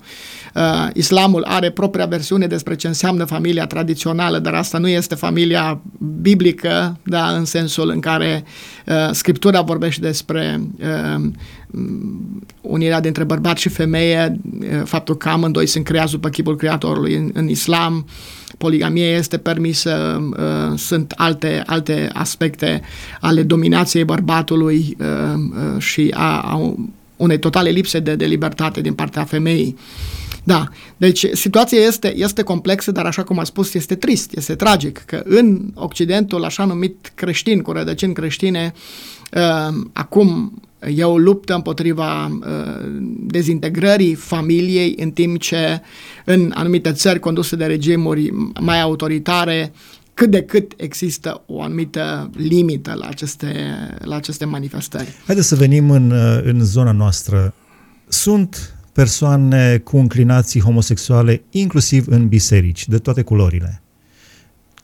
Uh, 0.56 0.88
islamul 0.94 1.44
are 1.44 1.70
propria 1.72 2.06
versiune 2.06 2.48
despre 2.48 2.76
ce 2.76 2.88
înseamnă 2.88 3.26
familia 3.26 3.66
tradițională, 3.66 4.40
dar 4.40 4.54
asta 4.54 4.78
nu 4.78 4.88
este 4.88 5.16
familia 5.16 5.82
biblică, 6.22 7.00
da, 7.04 7.28
în 7.28 7.46
sensul 7.46 7.90
în 7.90 8.00
care 8.00 8.44
uh, 8.86 9.10
Scriptura 9.12 9.62
vorbește 9.62 10.02
despre 10.02 10.62
uh, 10.80 11.30
unirea 12.62 13.00
dintre 13.00 13.24
bărbat 13.24 13.58
și 13.58 13.70
femeie, 13.70 14.40
uh, 14.60 14.82
faptul 14.84 15.18
că 15.18 15.30
amândoi 15.30 15.66
sunt 15.66 15.84
creați 15.84 16.12
după 16.12 16.30
chipul 16.30 16.56
Creatorului 16.56 17.16
în, 17.16 17.32
în 17.34 17.48
islam, 17.50 18.06
poligamie 18.58 19.06
este 19.06 19.38
permisă, 19.38 20.22
uh, 20.38 20.78
sunt 20.78 21.14
alte, 21.16 21.64
alte 21.66 22.10
aspecte 22.14 22.82
ale 23.20 23.44
dominației 23.44 24.04
bărbatului 24.04 24.98
uh, 25.00 25.08
uh, 25.36 25.82
și 25.82 26.14
a, 26.14 26.42
a 26.42 26.76
unei 27.16 27.40
totale 27.40 27.70
lipse 27.70 28.00
de, 28.00 28.16
de 28.16 28.26
libertate 28.26 28.82
din 28.82 28.94
partea 28.94 29.24
femeii. 29.24 29.78
Da, 30.44 30.68
deci 30.98 31.26
situația 31.34 31.80
este, 31.80 32.16
este 32.16 32.44
complexă, 32.44 32.92
dar 32.92 33.06
așa 33.06 33.24
cum 33.24 33.40
a 33.40 33.44
spus, 33.44 33.74
este 33.74 33.96
trist, 33.96 34.36
este 34.36 34.56
tragic 34.56 34.98
că 34.98 35.22
în 35.26 35.62
Occidentul, 35.74 36.44
așa 36.44 36.66
numit 36.66 37.12
creștin, 37.16 37.62
cu 37.62 37.72
rădăcini 37.72 38.14
creștine, 38.14 38.74
uh, 39.34 39.76
acum 39.94 40.62
e 40.96 41.04
o 41.04 41.18
luptă 41.18 41.54
împotriva 41.54 42.26
uh, 42.26 42.42
dezintegrării 43.20 44.14
familiei, 44.14 44.96
în 45.00 45.12
timp 45.12 45.40
ce 45.40 45.82
în 46.26 46.52
anumite 46.56 46.92
țări 46.92 47.20
conduse 47.20 47.56
de 47.56 47.66
regimuri 47.66 48.32
mai 48.62 48.82
autoritare, 48.82 49.72
cât 50.14 50.32
de 50.32 50.42
cât 50.42 50.72
există 50.78 51.44
o 51.46 51.62
anumită 51.62 52.30
limită 52.36 52.94
la 52.94 53.08
aceste, 53.08 53.54
la 54.00 54.16
aceste 54.16 54.46
manifestări. 54.46 55.08
Haideți 55.26 55.48
să 55.48 55.56
venim 55.56 55.90
în, 55.90 56.12
uh, 56.12 56.40
în 56.44 56.64
zona 56.64 56.92
noastră. 56.92 57.54
Sunt 58.08 58.76
persoane 58.94 59.78
cu 59.78 59.98
înclinații 59.98 60.62
homosexuale, 60.62 61.44
inclusiv 61.50 62.06
în 62.08 62.28
biserici, 62.28 62.88
de 62.88 62.98
toate 62.98 63.22
culorile. 63.22 63.82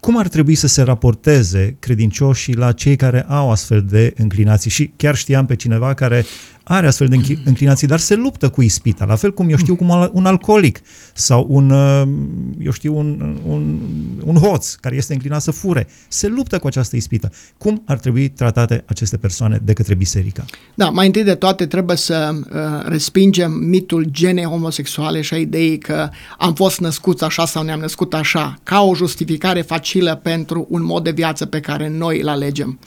Cum 0.04 0.18
ar 0.18 0.28
trebui 0.28 0.56
să 0.56 0.68
se 0.68 0.82
raporteze 0.82 1.76
credincioșii 1.80 2.56
la 2.56 2.72
cei 2.72 2.96
care 2.96 3.26
au 3.28 3.52
astfel 3.52 3.82
de 3.90 4.14
înclinații? 4.18 4.70
Și 4.70 4.94
chiar 4.96 5.16
știam 5.16 5.46
pe 5.46 5.56
cineva 5.56 5.94
care 5.94 6.26
are 6.64 6.88
astfel 6.88 7.08
de 7.08 7.40
înclinații, 7.46 7.88
dar 7.88 8.00
se 8.00 8.16
luptă 8.16 8.50
cu 8.50 8.62
ispita, 8.62 9.06
la 9.06 9.16
fel 9.16 9.34
cum 9.34 9.50
eu 9.50 9.58
știu 9.58 9.76
cum 9.76 10.10
un 10.12 10.26
alcoolic 10.26 10.80
sau 11.14 11.46
un, 11.50 11.70
uh, 11.70 12.08
eu 12.60 12.72
știu, 12.72 12.98
un, 12.98 13.38
un, 13.48 13.80
un 14.24 14.36
hoț 14.36 14.74
care 14.74 14.96
este 14.96 15.14
înclinat 15.14 15.42
să 15.42 15.52
fure. 15.52 15.88
Se 16.08 16.28
luptă 16.28 16.60
cu 16.60 16.68
această 16.68 16.96
ispită. 16.96 17.32
Cum 17.58 17.84
ar 17.86 17.98
trebui 17.98 18.30
tratate 18.30 18.84
aceste 18.86 19.18
persoane 19.18 19.60
de 19.64 19.74
către 19.74 19.96
biserică? 19.96 20.46
Da, 20.74 20.90
mai 20.90 21.06
întâi 21.06 21.24
de 21.24 21.36
toate 21.36 21.66
trebuie 21.66 21.98
să 21.98 22.32
uh, 22.34 22.86
respingem 22.86 23.52
mitul 23.52 24.04
genei 24.12 24.44
homosexuale 24.44 25.22
și 25.22 25.34
a 25.34 25.38
ideii 25.38 25.78
că 25.78 26.10
am 26.38 26.54
fost 26.54 26.80
născuți 26.80 27.24
așa 27.24 27.46
sau 27.46 27.64
ne-am 27.64 27.80
născut 27.80 28.14
așa, 28.14 28.58
ca 28.64 28.82
o 28.82 28.96
justificare 28.96 29.62
facilă 29.62 30.20
pentru 30.24 30.68
un 30.70 30.84
mod 30.84 31.04
de 31.04 31.12
viață 31.12 31.46
pe 31.46 31.60
care 31.60 31.90
noi 31.90 32.20
îl 32.20 32.28
alegem. 32.28 32.80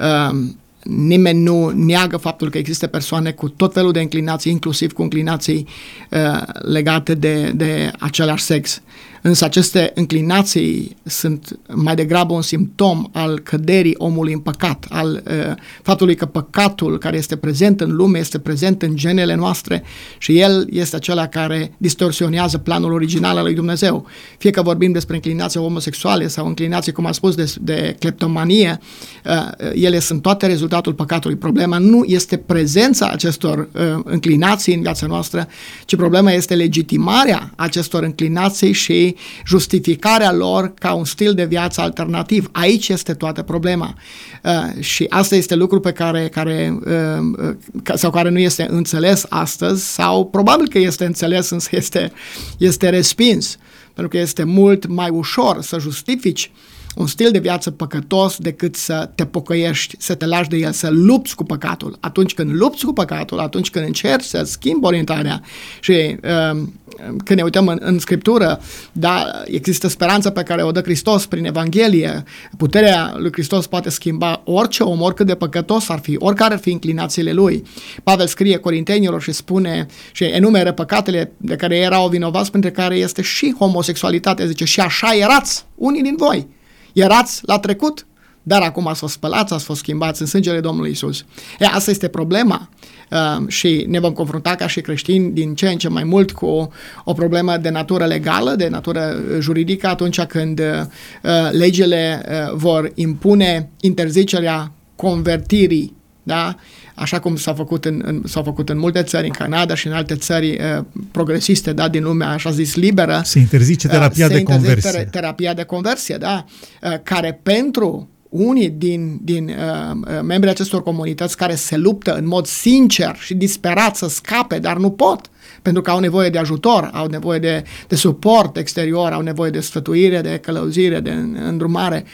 Uh, 0.00 0.50
nimeni 0.84 1.42
nu 1.42 1.68
neagă 1.68 2.16
faptul 2.16 2.50
că 2.50 2.58
există 2.58 2.86
persoane 2.86 3.30
cu 3.30 3.48
tot 3.48 3.72
felul 3.72 3.92
de 3.92 4.00
înclinații, 4.00 4.52
inclusiv 4.52 4.92
cu 4.92 5.02
înclinații 5.02 5.66
uh, 6.10 6.42
legate 6.52 7.14
de, 7.14 7.52
de 7.54 7.90
același 7.98 8.44
sex. 8.44 8.82
Însă 9.24 9.44
aceste 9.44 9.90
înclinații 9.94 10.96
sunt 11.04 11.58
mai 11.74 11.94
degrabă 11.94 12.34
un 12.34 12.42
simptom 12.42 13.08
al 13.12 13.38
căderii 13.38 13.94
omului 13.96 14.32
în 14.32 14.38
păcat, 14.38 14.86
al 14.88 15.22
uh, 15.26 15.54
faptului 15.82 16.14
că 16.14 16.26
păcatul 16.26 16.98
care 16.98 17.16
este 17.16 17.36
prezent 17.36 17.80
în 17.80 17.94
lume 17.94 18.18
este 18.18 18.38
prezent 18.38 18.82
în 18.82 18.96
genele 18.96 19.34
noastre 19.34 19.82
și 20.18 20.38
el 20.38 20.66
este 20.70 20.96
acela 20.96 21.26
care 21.26 21.74
distorsionează 21.76 22.58
planul 22.58 22.92
original 22.92 23.36
al 23.36 23.42
lui 23.44 23.54
Dumnezeu. 23.54 24.06
Fie 24.38 24.50
că 24.50 24.62
vorbim 24.62 24.92
despre 24.92 25.14
înclinații 25.14 25.60
homosexuale 25.60 26.26
sau 26.26 26.46
înclinații, 26.46 26.92
cum 26.92 27.06
am 27.06 27.12
spus, 27.12 27.34
de, 27.34 27.52
de 27.60 27.96
cleptomanie, 27.98 28.78
uh, 29.24 29.70
ele 29.74 29.98
sunt 29.98 30.22
toate 30.22 30.46
rezultatul 30.46 30.92
păcatului. 30.92 31.36
Problema 31.36 31.78
nu 31.78 32.04
este 32.06 32.36
prezența 32.36 33.08
acestor 33.08 33.58
uh, 33.58 34.00
înclinații 34.04 34.74
în 34.74 34.80
viața 34.80 35.06
noastră, 35.06 35.48
ci 35.84 35.96
problema 35.96 36.32
este 36.32 36.54
legitimarea 36.54 37.52
acestor 37.56 38.02
înclinații 38.02 38.72
și 38.72 39.11
justificarea 39.46 40.32
lor 40.32 40.74
ca 40.74 40.92
un 40.92 41.04
stil 41.04 41.34
de 41.34 41.44
viață 41.44 41.80
alternativ. 41.80 42.48
Aici 42.52 42.88
este 42.88 43.14
toată 43.14 43.42
problema. 43.42 43.94
Uh, 44.42 44.82
și 44.82 45.06
asta 45.08 45.34
este 45.34 45.54
lucru 45.54 45.80
pe 45.80 45.92
care, 45.92 46.28
care 46.28 46.78
uh, 46.86 47.46
uh 47.46 47.94
sau 47.94 48.10
care 48.10 48.28
nu 48.28 48.38
este 48.38 48.66
înțeles 48.70 49.26
astăzi 49.28 49.92
sau 49.92 50.26
probabil 50.26 50.68
că 50.68 50.78
este 50.78 51.04
înțeles, 51.04 51.50
însă 51.50 51.68
este, 51.72 52.12
este 52.58 52.88
respins. 52.88 53.56
Pentru 53.94 54.08
că 54.08 54.18
este 54.18 54.44
mult 54.44 54.86
mai 54.86 55.08
ușor 55.10 55.62
să 55.62 55.78
justifici 55.78 56.50
un 56.96 57.06
stil 57.06 57.30
de 57.30 57.38
viață 57.38 57.70
păcătos 57.70 58.36
decât 58.36 58.76
să 58.76 59.10
te 59.14 59.24
pocăiești, 59.24 59.96
să 59.98 60.14
te 60.14 60.26
lași 60.26 60.48
de 60.48 60.56
el, 60.56 60.72
să 60.72 60.88
lupți 60.90 61.34
cu 61.34 61.44
păcatul. 61.44 61.96
Atunci 62.00 62.34
când 62.34 62.50
lupți 62.54 62.84
cu 62.84 62.92
păcatul, 62.92 63.38
atunci 63.38 63.70
când 63.70 63.86
încerci 63.86 64.24
să 64.24 64.42
schimbi 64.42 64.86
orientarea 64.86 65.42
și 65.80 66.16
uh, 66.52 66.62
când 66.96 67.38
ne 67.38 67.42
uităm 67.42 67.68
în, 67.68 67.78
în 67.80 67.98
Scriptură, 67.98 68.60
da, 68.92 69.42
există 69.44 69.88
speranța 69.88 70.30
pe 70.30 70.42
care 70.42 70.62
o 70.62 70.70
dă 70.70 70.80
Hristos 70.80 71.26
prin 71.26 71.44
Evanghelie. 71.44 72.24
Puterea 72.56 73.14
lui 73.16 73.32
Hristos 73.32 73.66
poate 73.66 73.90
schimba 73.90 74.40
orice 74.44 74.82
om, 74.82 75.00
oricât 75.00 75.26
de 75.26 75.34
păcătos 75.34 75.88
ar 75.88 75.98
fi, 75.98 76.16
oricare 76.18 76.54
ar 76.54 76.60
fi 76.60 76.70
inclinațiile 76.70 77.32
lui. 77.32 77.62
Pavel 78.02 78.26
scrie 78.26 78.56
Corintenilor 78.56 79.22
și 79.22 79.32
spune 79.32 79.86
și 80.12 80.24
enumeră 80.24 80.72
păcatele 80.72 81.32
de 81.36 81.56
care 81.56 81.76
erau 81.76 82.08
vinovați, 82.08 82.50
printre 82.50 82.70
care 82.70 82.96
este 82.96 83.22
și 83.22 83.54
homosexualitatea. 83.58 84.46
Zice, 84.46 84.64
și 84.64 84.80
așa 84.80 85.14
erați 85.14 85.64
unii 85.74 86.02
din 86.02 86.14
voi. 86.16 86.46
Erați 86.92 87.40
la 87.46 87.58
trecut, 87.58 88.06
dar 88.42 88.62
acum 88.62 88.86
ați 88.86 88.98
fost 88.98 89.12
spălați, 89.12 89.52
ați 89.52 89.64
fost 89.64 89.78
schimbați 89.78 90.20
în 90.20 90.26
sângele 90.26 90.60
Domnului 90.60 90.90
Isus. 90.90 91.24
E, 91.58 91.66
asta 91.66 91.90
este 91.90 92.08
problema 92.08 92.68
uh, 93.10 93.48
și 93.48 93.84
ne 93.88 93.98
vom 93.98 94.12
confrunta 94.12 94.54
ca 94.54 94.66
și 94.66 94.80
creștini 94.80 95.32
din 95.32 95.54
ce 95.54 95.68
în 95.68 95.78
ce 95.78 95.88
mai 95.88 96.04
mult 96.04 96.32
cu 96.32 96.46
o, 96.46 96.68
o 97.04 97.12
problemă 97.12 97.56
de 97.56 97.68
natură 97.68 98.04
legală, 98.04 98.54
de 98.54 98.68
natură 98.68 99.14
juridică, 99.38 99.86
atunci 99.86 100.20
când 100.20 100.60
uh, 100.60 101.50
legile 101.50 102.22
uh, 102.28 102.54
vor 102.54 102.92
impune 102.94 103.70
interzicerea 103.80 104.72
convertirii 104.96 106.00
da? 106.22 106.56
Așa 106.94 107.18
cum 107.20 107.36
s-a 107.36 107.54
făcut 107.54 107.84
în, 107.84 108.02
în, 108.04 108.22
s-a 108.26 108.42
făcut 108.42 108.68
în 108.68 108.78
multe 108.78 109.02
țări, 109.02 109.26
în 109.26 109.32
Canada 109.32 109.74
și 109.74 109.86
în 109.86 109.92
alte 109.92 110.14
țări 110.14 110.50
uh, 110.50 110.84
progresiste, 111.10 111.72
da, 111.72 111.88
din 111.88 112.02
lumea 112.02 112.28
așa 112.28 112.50
zis 112.50 112.74
liberă. 112.74 113.20
Se 113.24 113.38
interzice 113.38 113.88
terapia 113.88 114.26
uh, 114.26 114.32
de 114.32 114.42
conversie. 114.42 115.08
terapia 115.10 115.54
de 115.54 115.62
conversie, 115.62 116.16
da, 116.16 116.44
uh, 116.82 116.94
care 117.02 117.40
pentru 117.42 118.08
unii 118.28 118.70
din, 118.70 119.18
din 119.22 119.48
uh, 119.48 119.54
uh, 119.94 120.20
membrii 120.22 120.50
acestor 120.50 120.82
comunități 120.82 121.36
care 121.36 121.54
se 121.54 121.76
luptă 121.76 122.14
în 122.14 122.26
mod 122.26 122.46
sincer 122.46 123.16
și 123.18 123.34
disperat 123.34 123.96
să 123.96 124.08
scape, 124.08 124.58
dar 124.58 124.76
nu 124.76 124.90
pot, 124.90 125.30
pentru 125.62 125.82
că 125.82 125.90
au 125.90 125.98
nevoie 125.98 126.30
de 126.30 126.38
ajutor, 126.38 126.90
au 126.92 127.06
nevoie 127.06 127.38
de, 127.38 127.62
de 127.88 127.94
suport 127.94 128.56
exterior, 128.56 129.12
au 129.12 129.20
nevoie 129.20 129.50
de 129.50 129.60
sfătuire, 129.60 130.20
de 130.20 130.38
călăuzire, 130.42 131.00
de 131.00 131.10
îndrumare. 131.48 132.04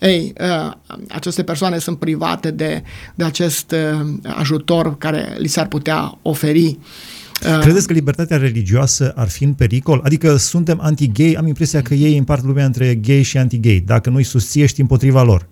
Ei, 0.00 0.32
uh, 0.40 0.72
aceste 1.08 1.42
persoane 1.42 1.78
sunt 1.78 1.98
private 1.98 2.50
de, 2.50 2.82
de 3.14 3.24
acest 3.24 3.70
uh, 3.70 4.06
ajutor 4.36 4.98
care 4.98 5.36
li 5.38 5.48
s-ar 5.48 5.66
putea 5.66 6.18
oferi. 6.22 6.78
Uh, 7.46 7.58
Credeți 7.60 7.86
că 7.86 7.92
libertatea 7.92 8.36
religioasă 8.36 9.12
ar 9.16 9.28
fi 9.28 9.44
în 9.44 9.52
pericol? 9.52 10.00
Adică 10.04 10.36
suntem 10.36 10.80
anti-gay, 10.82 11.34
am 11.38 11.46
impresia 11.46 11.82
că 11.82 11.94
ei 11.94 12.16
împart 12.16 12.44
lumea 12.44 12.64
între 12.64 12.94
gay 12.94 13.22
și 13.22 13.38
anti-gay. 13.38 13.82
Dacă 13.86 14.10
nu-i 14.10 14.22
susții, 14.22 14.62
ești 14.62 14.80
împotriva 14.80 15.22
lor. 15.22 15.46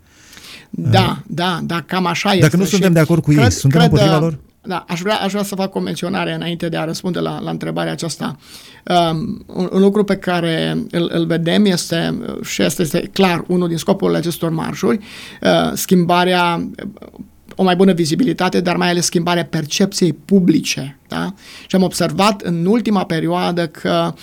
Da, 0.70 1.22
da, 1.26 1.60
da, 1.62 1.82
cam 1.86 2.06
așa 2.06 2.28
Dacă 2.28 2.44
este. 2.44 2.56
nu 2.56 2.64
suntem 2.64 2.92
de 2.92 2.98
acord 2.98 3.22
cu 3.22 3.30
cred, 3.30 3.44
ei, 3.44 3.50
suntem 3.50 3.80
cred, 3.80 3.92
împotriva 3.92 4.18
lor? 4.18 4.38
Da, 4.66 4.84
aș 4.88 5.00
vrea, 5.00 5.16
aș 5.16 5.30
vrea 5.30 5.42
să 5.42 5.54
fac 5.54 5.74
o 5.74 5.80
menționare 5.80 6.34
înainte 6.34 6.68
de 6.68 6.76
a 6.76 6.84
răspunde 6.84 7.18
la, 7.18 7.40
la 7.40 7.50
întrebarea 7.50 7.92
aceasta. 7.92 8.36
Um, 8.84 9.44
un, 9.46 9.68
un 9.72 9.80
lucru 9.80 10.04
pe 10.04 10.16
care 10.16 10.84
îl, 10.90 11.10
îl 11.12 11.26
vedem 11.26 11.64
este, 11.64 12.18
și 12.42 12.62
este, 12.62 12.82
este 12.82 13.00
clar 13.12 13.44
unul 13.46 13.68
din 13.68 13.76
scopurile 13.76 14.18
acestor 14.18 14.50
marșuri, 14.50 14.98
uh, 15.42 15.72
schimbarea 15.74 16.68
o 17.56 17.62
mai 17.62 17.76
bună 17.76 17.92
vizibilitate, 17.92 18.60
dar 18.60 18.76
mai 18.76 18.90
ales 18.90 19.04
schimbarea 19.04 19.44
percepției 19.44 20.12
publice. 20.12 20.98
Da? 21.08 21.34
Și 21.66 21.76
am 21.76 21.82
observat 21.82 22.40
în 22.40 22.66
ultima 22.66 23.04
perioadă 23.04 23.66
că 23.66 24.14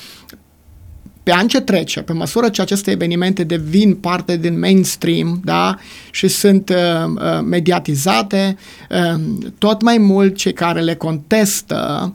pe 1.24 1.34
an 1.34 1.48
ce 1.48 1.62
trece, 1.62 2.02
pe 2.02 2.14
măsură 2.14 2.50
ce 2.50 2.62
aceste 2.62 2.92
evenimente 2.92 3.44
devin 3.44 3.96
parte 3.96 4.38
din 4.38 4.60
mainstream 4.60 5.42
da, 5.44 5.78
și 6.12 6.28
sunt 6.28 6.70
uh, 6.70 6.76
uh, 7.16 7.40
mediatizate, 7.44 8.58
uh, 8.90 9.22
tot 9.58 9.82
mai 9.82 9.98
mult 9.98 10.36
cei 10.36 10.54
care 10.54 10.82
le 10.82 10.96
contestă 10.96 12.14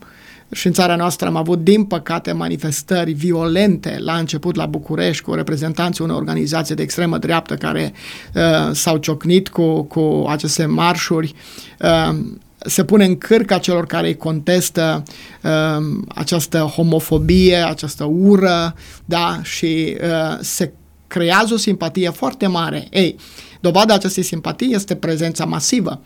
și 0.52 0.66
în 0.66 0.72
țara 0.72 0.96
noastră 0.96 1.26
am 1.26 1.36
avut, 1.36 1.64
din 1.64 1.84
păcate, 1.84 2.32
manifestări 2.32 3.12
violente 3.12 3.96
la 4.00 4.16
început 4.16 4.54
la 4.54 4.66
București 4.66 5.22
cu 5.22 5.34
reprezentanții 5.34 6.04
unei 6.04 6.16
organizații 6.16 6.74
de 6.74 6.82
extremă 6.82 7.18
dreaptă 7.18 7.54
care 7.54 7.92
uh, 8.34 8.72
s-au 8.72 8.96
ciocnit 8.96 9.48
cu, 9.48 9.82
cu 9.82 10.26
aceste 10.28 10.66
marșuri. 10.66 11.34
Uh, 11.80 12.18
se 12.66 12.84
pune 12.84 13.04
în 13.04 13.18
cârca 13.18 13.58
celor 13.58 13.86
care 13.86 14.06
îi 14.06 14.16
contestă 14.16 15.02
uh, 15.42 15.84
această 16.08 16.58
homofobie, 16.58 17.56
această 17.56 18.04
ură, 18.04 18.74
da, 19.04 19.40
și 19.42 19.96
uh, 20.00 20.38
se 20.40 20.72
creează 21.06 21.54
o 21.54 21.56
simpatie 21.56 22.10
foarte 22.10 22.46
mare. 22.46 22.86
Ei, 22.90 23.16
dovada 23.60 23.94
acestei 23.94 24.22
simpatii 24.22 24.74
este 24.74 24.94
prezența 24.94 25.44
masivă. 25.44 26.00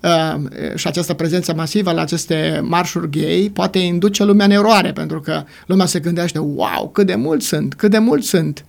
Uh, 0.00 0.50
și 0.74 0.86
această 0.86 1.14
prezență 1.14 1.54
masivă 1.54 1.92
la 1.92 2.00
aceste 2.00 2.60
marșuri 2.62 3.10
gay 3.10 3.50
poate 3.52 3.78
induce 3.78 4.24
lumea 4.24 4.44
în 4.44 4.50
eroare, 4.50 4.92
pentru 4.92 5.20
că 5.20 5.44
lumea 5.66 5.86
se 5.86 6.00
gândește, 6.00 6.38
wow, 6.38 6.90
cât 6.92 7.06
de 7.06 7.14
mulți 7.14 7.46
sunt, 7.46 7.74
cât 7.74 7.90
de 7.90 7.98
mulți 7.98 8.28
sunt. 8.28 8.64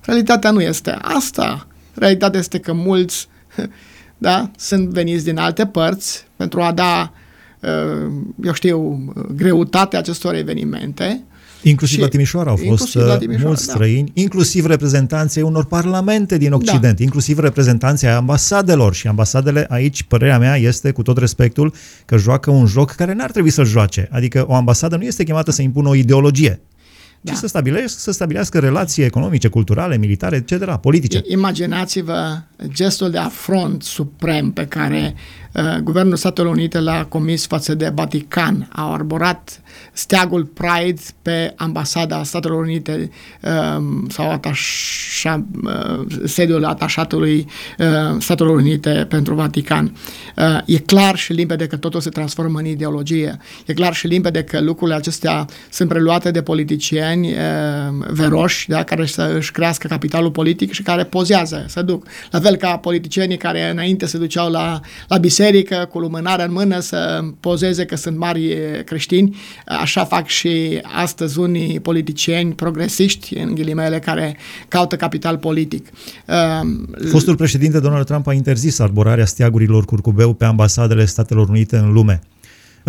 Realitatea 0.00 0.50
nu 0.50 0.60
este 0.60 0.98
asta. 1.02 1.66
Realitatea 1.94 2.40
este 2.40 2.58
că 2.58 2.72
mulți 2.72 3.28
da? 4.18 4.50
sunt 4.56 4.88
veniți 4.88 5.24
din 5.24 5.38
alte 5.38 5.66
părți 5.66 6.24
pentru 6.36 6.60
a 6.60 6.72
da, 6.72 7.12
uh, 7.60 8.12
eu 8.42 8.52
știu, 8.52 9.04
greutatea 9.34 9.98
acestor 9.98 10.34
evenimente. 10.34 11.24
Inclusiv 11.62 12.00
la 12.00 12.08
Timișoara 12.08 12.50
au 12.50 12.56
fost 12.56 12.94
la 12.94 13.12
uh, 13.12 13.18
Timișoara, 13.18 13.46
mulți 13.46 13.66
da. 13.66 13.72
străini, 13.72 14.10
inclusiv 14.14 14.66
reprezentanții 14.66 15.42
unor 15.42 15.64
parlamente 15.64 16.38
din 16.38 16.52
Occident, 16.52 16.96
da. 16.96 17.02
inclusiv 17.02 17.38
reprezentanții 17.38 18.06
ai 18.06 18.14
ambasadelor. 18.14 18.94
Și 18.94 19.06
ambasadele 19.06 19.66
aici, 19.68 20.02
părerea 20.02 20.38
mea, 20.38 20.56
este, 20.56 20.90
cu 20.90 21.02
tot 21.02 21.18
respectul, 21.18 21.74
că 22.04 22.16
joacă 22.16 22.50
un 22.50 22.66
joc 22.66 22.90
care 22.90 23.12
n-ar 23.12 23.30
trebui 23.30 23.50
să-l 23.50 23.64
joace. 23.64 24.08
Adică 24.10 24.44
o 24.48 24.54
ambasadă 24.54 24.96
nu 24.96 25.02
este 25.02 25.24
chemată 25.24 25.50
să 25.50 25.62
impună 25.62 25.88
o 25.88 25.94
ideologie 25.94 26.60
da. 27.26 27.32
ci 27.32 27.36
să 27.36 27.46
stabilească, 27.46 27.98
să 28.00 28.10
stabilească 28.10 28.58
relații 28.58 29.02
economice, 29.02 29.48
culturale, 29.48 29.96
militare, 29.96 30.36
etc., 30.36 30.76
politice. 30.76 31.20
Imaginați-vă 31.24 32.42
gestul 32.66 33.10
de 33.10 33.18
afront 33.18 33.82
suprem 33.82 34.50
pe 34.50 34.66
care 34.66 35.14
uh, 35.14 35.45
Guvernul 35.82 36.16
Statelor 36.16 36.52
Unite 36.52 36.80
l-a 36.80 37.04
comis 37.04 37.46
față 37.46 37.74
de 37.74 37.92
Vatican. 37.94 38.68
Au 38.72 38.92
arborat 38.92 39.60
steagul 39.92 40.44
Pride 40.44 41.00
pe 41.22 41.52
ambasada 41.56 42.22
Statelor 42.22 42.62
Unite 42.62 43.10
uh, 43.42 43.82
sau 44.08 44.30
atașa, 44.30 45.44
uh, 45.64 46.06
sediul 46.24 46.64
atașatului 46.64 47.46
uh, 47.78 47.86
Statelor 48.18 48.54
Unite 48.54 49.06
pentru 49.08 49.34
Vatican. 49.34 49.96
Uh, 50.36 50.58
e 50.64 50.78
clar 50.78 51.16
și 51.16 51.32
limpede 51.32 51.66
că 51.66 51.76
totul 51.76 52.00
se 52.00 52.10
transformă 52.10 52.58
în 52.58 52.66
ideologie. 52.66 53.38
E 53.66 53.72
clar 53.72 53.94
și 53.94 54.06
limpede 54.06 54.42
că 54.42 54.60
lucrurile 54.60 54.96
acestea 54.96 55.44
sunt 55.70 55.88
preluate 55.88 56.30
de 56.30 56.42
politicieni 56.42 57.28
uh, 57.28 58.06
veroși, 58.08 58.68
da, 58.68 58.82
care 58.82 59.06
să 59.06 59.34
își 59.36 59.50
crească 59.50 59.86
capitalul 59.86 60.30
politic 60.30 60.72
și 60.72 60.82
care 60.82 61.04
pozează, 61.04 61.64
să 61.68 61.82
duc. 61.82 62.06
La 62.30 62.40
fel 62.40 62.56
ca 62.56 62.76
politicienii 62.76 63.36
care 63.36 63.70
înainte 63.70 64.06
se 64.06 64.18
duceau 64.18 64.50
la, 64.50 64.80
la 65.08 65.16
biserică 65.16 65.44
cu 65.88 65.98
lumânarea 65.98 66.44
în 66.44 66.52
mână 66.52 66.80
să 66.80 67.24
pozeze 67.40 67.84
că 67.84 67.96
sunt 67.96 68.16
mari 68.16 68.56
creștini, 68.84 69.36
așa 69.66 70.04
fac 70.04 70.26
și 70.26 70.80
astăzi 70.96 71.38
unii 71.38 71.80
politicieni 71.80 72.52
progresiști, 72.52 73.36
în 73.36 73.54
ghilimele, 73.54 73.98
care 73.98 74.36
caută 74.68 74.96
capital 74.96 75.38
politic. 75.38 75.88
Fostul 77.10 77.36
președinte 77.36 77.80
Donald 77.80 78.06
Trump 78.06 78.26
a 78.26 78.32
interzis 78.32 78.78
arborarea 78.78 79.26
steagurilor 79.26 79.84
curcubeu 79.84 80.32
pe 80.32 80.44
ambasadele 80.44 81.04
Statelor 81.04 81.48
Unite 81.48 81.76
în 81.76 81.92
lume. 81.92 82.20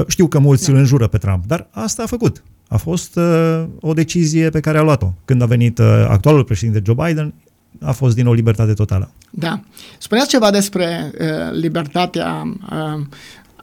Știu 0.07 0.27
că 0.27 0.39
mulți 0.39 0.65
da. 0.65 0.71
îl 0.71 0.77
înjură 0.77 1.07
pe 1.07 1.17
Trump, 1.17 1.45
dar 1.45 1.67
asta 1.71 2.03
a 2.03 2.05
făcut. 2.05 2.43
A 2.67 2.77
fost 2.77 3.15
uh, 3.15 3.63
o 3.79 3.93
decizie 3.93 4.49
pe 4.49 4.59
care 4.59 4.77
a 4.77 4.81
luat-o. 4.81 5.13
Când 5.25 5.41
a 5.41 5.45
venit 5.45 5.77
uh, 5.77 5.85
actualul 6.09 6.43
președinte 6.43 6.81
Joe 6.85 6.95
Biden, 7.05 7.33
a 7.81 7.91
fost 7.91 8.15
din 8.15 8.27
o 8.27 8.33
libertate 8.33 8.73
totală. 8.73 9.11
Da. 9.29 9.59
Spuneați 9.97 10.29
ceva 10.29 10.51
despre 10.51 11.11
uh, 11.19 11.27
libertatea 11.51 12.53
uh, 12.71 13.05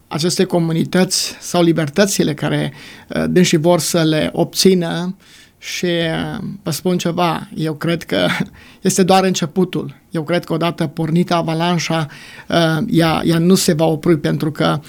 acestei 0.08 0.44
comunități 0.44 1.36
sau 1.40 1.62
libertățile 1.62 2.34
care 2.34 2.72
uh, 3.08 3.24
dânsi 3.28 3.56
vor 3.56 3.80
să 3.80 4.02
le 4.02 4.30
obțină 4.32 5.16
și 5.58 5.84
uh, 5.84 6.44
vă 6.62 6.70
spun 6.70 6.98
ceva, 6.98 7.48
eu 7.54 7.74
cred 7.74 8.02
că 8.02 8.26
este 8.80 9.02
doar 9.02 9.24
începutul. 9.24 9.94
Eu 10.10 10.22
cred 10.22 10.44
că 10.44 10.52
odată 10.52 10.86
pornită 10.86 11.34
avalanșa, 11.34 12.06
uh, 12.48 12.84
ea, 12.86 13.22
ea 13.24 13.38
nu 13.38 13.54
se 13.54 13.72
va 13.72 13.84
opri 13.84 14.18
pentru 14.18 14.50
că 14.50 14.80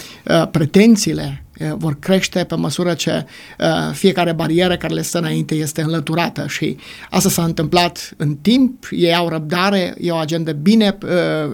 pretențiile 0.51 1.39
Eh, 1.39 1.44
vor 1.77 1.99
crește 1.99 2.43
pe 2.43 2.55
măsură 2.55 2.93
ce 2.93 3.25
uh, 3.59 3.93
fiecare 3.93 4.33
barieră 4.33 4.77
care 4.77 4.93
le 4.93 5.01
stă 5.01 5.17
înainte 5.17 5.55
este 5.55 5.81
înlăturată. 5.81 6.45
Și 6.47 6.77
asta 7.09 7.29
s-a 7.29 7.43
întâmplat 7.43 8.13
în 8.17 8.35
timp, 8.35 8.87
ei 8.91 9.15
au 9.15 9.29
răbdare, 9.29 9.95
e 9.99 10.11
o 10.11 10.15
agendă 10.15 10.51
bine 10.51 10.97
uh, 11.03 11.09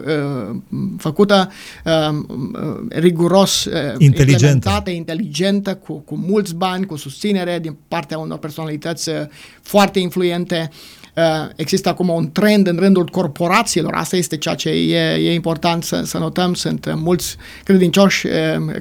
uh, 0.06 0.56
făcută, 0.98 1.52
uh, 1.86 2.26
riguros 2.90 3.66
uh, 3.66 3.74
inteligentă, 3.98 4.84
inteligentă 4.86 5.76
cu, 5.76 5.94
cu 5.94 6.16
mulți 6.16 6.56
bani, 6.56 6.86
cu 6.86 6.96
susținere 6.96 7.60
din 7.60 7.78
partea 7.88 8.18
unor 8.18 8.38
personalități 8.38 9.10
uh, 9.10 9.16
foarte 9.62 10.00
influente. 10.00 10.70
Uh, 10.72 11.01
există 11.56 11.90
acum 11.90 12.10
un 12.10 12.32
trend 12.32 12.68
în 12.68 12.78
rândul 12.80 13.06
corporațiilor, 13.06 13.94
asta 13.94 14.16
este 14.16 14.38
ceea 14.38 14.56
ce 14.56 14.70
e, 14.70 15.14
e 15.14 15.34
important 15.34 15.84
să, 15.84 16.02
să 16.06 16.18
notăm, 16.18 16.54
sunt 16.54 16.94
mulți 16.96 17.36
credincioși 17.64 18.28
uh, 18.28 18.32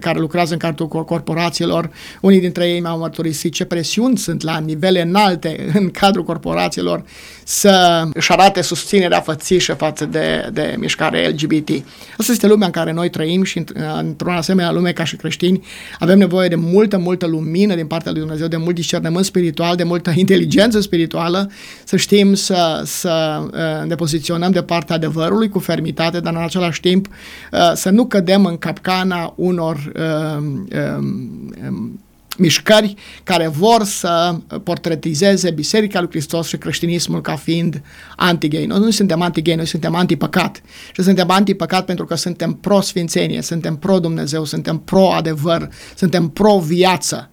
care 0.01 0.19
lucrează 0.19 0.53
în 0.53 0.59
cadrul 0.59 0.89
corporațiilor, 0.89 1.91
unii 2.21 2.41
dintre 2.41 2.69
ei 2.69 2.81
mi-au 2.81 2.99
mărturisit 2.99 3.53
ce 3.53 3.65
presiuni 3.65 4.19
sunt 4.19 4.43
la 4.43 4.59
nivele 4.59 5.03
înalte 5.03 5.71
în 5.79 5.91
cadrul 5.91 6.25
corporațiilor 6.25 7.05
să 7.45 8.05
își 8.13 8.33
arate 8.33 8.63
susținerea 8.63 9.21
fățișă 9.21 9.75
față 9.75 10.05
de, 10.05 10.49
de 10.53 10.75
mișcare 10.79 11.29
LGBT. 11.29 11.69
Asta 12.17 12.33
este 12.33 12.47
lumea 12.47 12.67
în 12.67 12.73
care 12.73 12.93
noi 12.93 13.11
trăim 13.11 13.43
și 13.43 13.65
într-o 13.99 14.33
asemenea 14.33 14.73
lume 14.73 14.93
ca 14.93 15.05
și 15.05 15.17
creștini 15.17 15.67
avem 15.99 16.19
nevoie 16.19 16.49
de 16.49 16.55
multă, 16.55 16.99
multă 16.99 17.27
lumină 17.27 17.75
din 17.75 17.87
partea 17.87 18.11
lui 18.11 18.21
Dumnezeu, 18.21 18.47
de 18.47 18.57
mult 18.57 18.75
discernământ 18.75 19.25
spiritual, 19.25 19.77
de 19.77 19.83
multă 19.83 20.13
inteligență 20.25 20.81
spirituală, 20.81 21.51
să 21.85 21.97
știm 21.97 22.20
să, 22.35 22.83
să 22.85 23.41
uh, 23.45 23.89
ne 23.89 23.95
poziționăm 23.95 24.51
de 24.51 24.63
partea 24.63 24.95
adevărului 24.95 25.49
cu 25.49 25.59
fermitate, 25.59 26.21
dar 26.21 26.35
în 26.35 26.43
același 26.43 26.81
timp 26.81 27.07
uh, 27.07 27.73
să 27.75 27.91
nu 27.91 28.07
cădem 28.07 28.45
în 28.45 28.59
capcana 28.59 29.33
unor 29.37 29.93
uh, 29.97 30.37
um, 30.37 32.01
mișcări 32.41 32.95
care 33.23 33.49
vor 33.49 33.85
să 33.85 34.35
portretizeze 34.63 35.51
Biserica 35.51 36.01
lui 36.01 36.09
Hristos 36.11 36.47
și 36.47 36.57
creștinismul 36.57 37.21
ca 37.21 37.37
fiind 37.37 37.83
anti-gay. 38.17 38.67
Noi 38.67 38.79
nu 38.79 38.91
suntem 38.91 39.23
anti-gay, 39.23 39.55
noi 39.55 39.67
suntem 39.67 39.95
anti-păcat. 39.95 40.63
Și 40.93 41.03
suntem 41.03 41.31
anti-păcat 41.31 41.85
pentru 41.85 42.05
că 42.05 42.15
suntem 42.15 42.53
pro-sfințenie, 42.53 43.43
suntem 43.43 43.77
pro-Dumnezeu, 43.77 44.45
suntem 44.45 44.79
pro-adevăr, 44.79 45.69
suntem 45.97 46.29
pro-viață. 46.29 47.31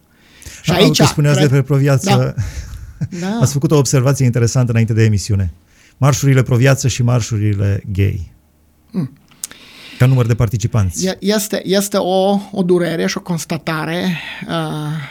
Și 0.61 0.71
aici... 0.71 1.01
spuneați 1.01 1.37
cred... 1.37 1.49
despre 1.49 1.67
pro-viață, 1.67 2.33
da. 2.35 2.41
Da. 3.19 3.37
ați 3.41 3.53
făcut 3.53 3.71
o 3.71 3.77
observație 3.77 4.25
interesantă 4.25 4.71
înainte 4.71 4.93
de 4.93 5.03
emisiune. 5.03 5.53
Marșurile 5.97 6.41
pro-viață 6.41 6.87
și 6.87 7.03
marșurile 7.03 7.83
gay. 7.91 8.31
Mm. 8.91 9.11
Ca 9.97 10.05
număr 10.05 10.25
de 10.25 10.35
participanți. 10.35 11.15
Este, 11.19 11.61
este 11.63 11.97
o, 11.97 12.39
o 12.51 12.63
durere 12.63 13.07
și 13.07 13.17
o 13.17 13.21
constatare 13.21 14.17
uh, 14.47 14.53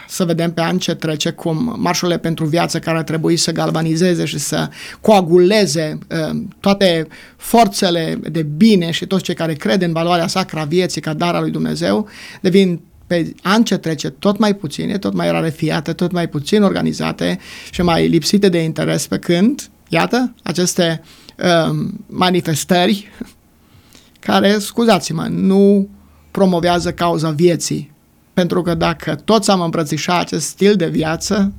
să 0.09 0.25
vedem 0.25 0.53
pe 0.53 0.61
an 0.61 0.79
ce 0.79 0.95
trece 0.95 1.31
cum 1.31 1.75
marșurile 1.79 2.19
pentru 2.19 2.45
viață 2.45 2.79
care 2.79 2.97
ar 2.97 3.03
trebui 3.03 3.37
să 3.37 3.53
galvanizeze 3.53 4.25
și 4.25 4.39
să 4.39 4.69
coaguleze 5.01 5.99
uh, 6.09 6.43
toate 6.61 7.07
forțele 7.37 8.19
de 8.31 8.43
bine 8.43 8.91
și 8.91 9.07
toți 9.07 9.23
cei 9.23 9.35
care 9.35 9.53
cred 9.53 9.83
în 9.83 9.93
valoarea 9.93 10.27
sacra 10.27 10.65
vieții 10.65 11.01
ca 11.01 11.15
dar 11.15 11.35
al 11.35 11.43
lui 11.43 11.51
Dumnezeu 11.51 12.09
devin 12.41 12.81
pe 13.07 13.33
an 13.43 13.63
ce 13.63 13.77
trece 13.77 14.11
tot 14.11 14.39
mai 14.39 14.55
puține, 14.55 14.99
tot 14.99 15.15
mai 15.15 15.31
rarefiate, 15.31 15.93
tot 15.93 16.13
mai 16.13 16.29
puțin 16.29 16.63
organizate 16.63 17.39
și 17.71 17.83
mai 17.83 18.09
lipsite 18.09 18.49
de 18.49 18.59
interes 18.59 19.07
pe 19.07 19.19
când, 19.19 19.71
iată, 19.89 20.35
aceste 20.43 21.03
uh, 21.39 21.77
manifestări 22.07 23.11
care, 24.27 24.59
scuzați-mă, 24.59 25.27
nu 25.31 25.89
promovează 26.31 26.93
cauza 26.93 27.31
vieții, 27.31 27.93
pentru 28.35 28.63
că 28.63 28.75
dacă 28.75 29.15
toți 29.15 29.51
am 29.51 29.61
îmbrățișat 29.61 30.21
acest 30.21 30.47
stil 30.47 30.75
de 30.75 30.89
viață, 30.89 31.53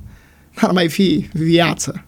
n-ar 0.60 0.72
mai 0.72 0.88
fi 0.88 1.28
viață 1.32 2.02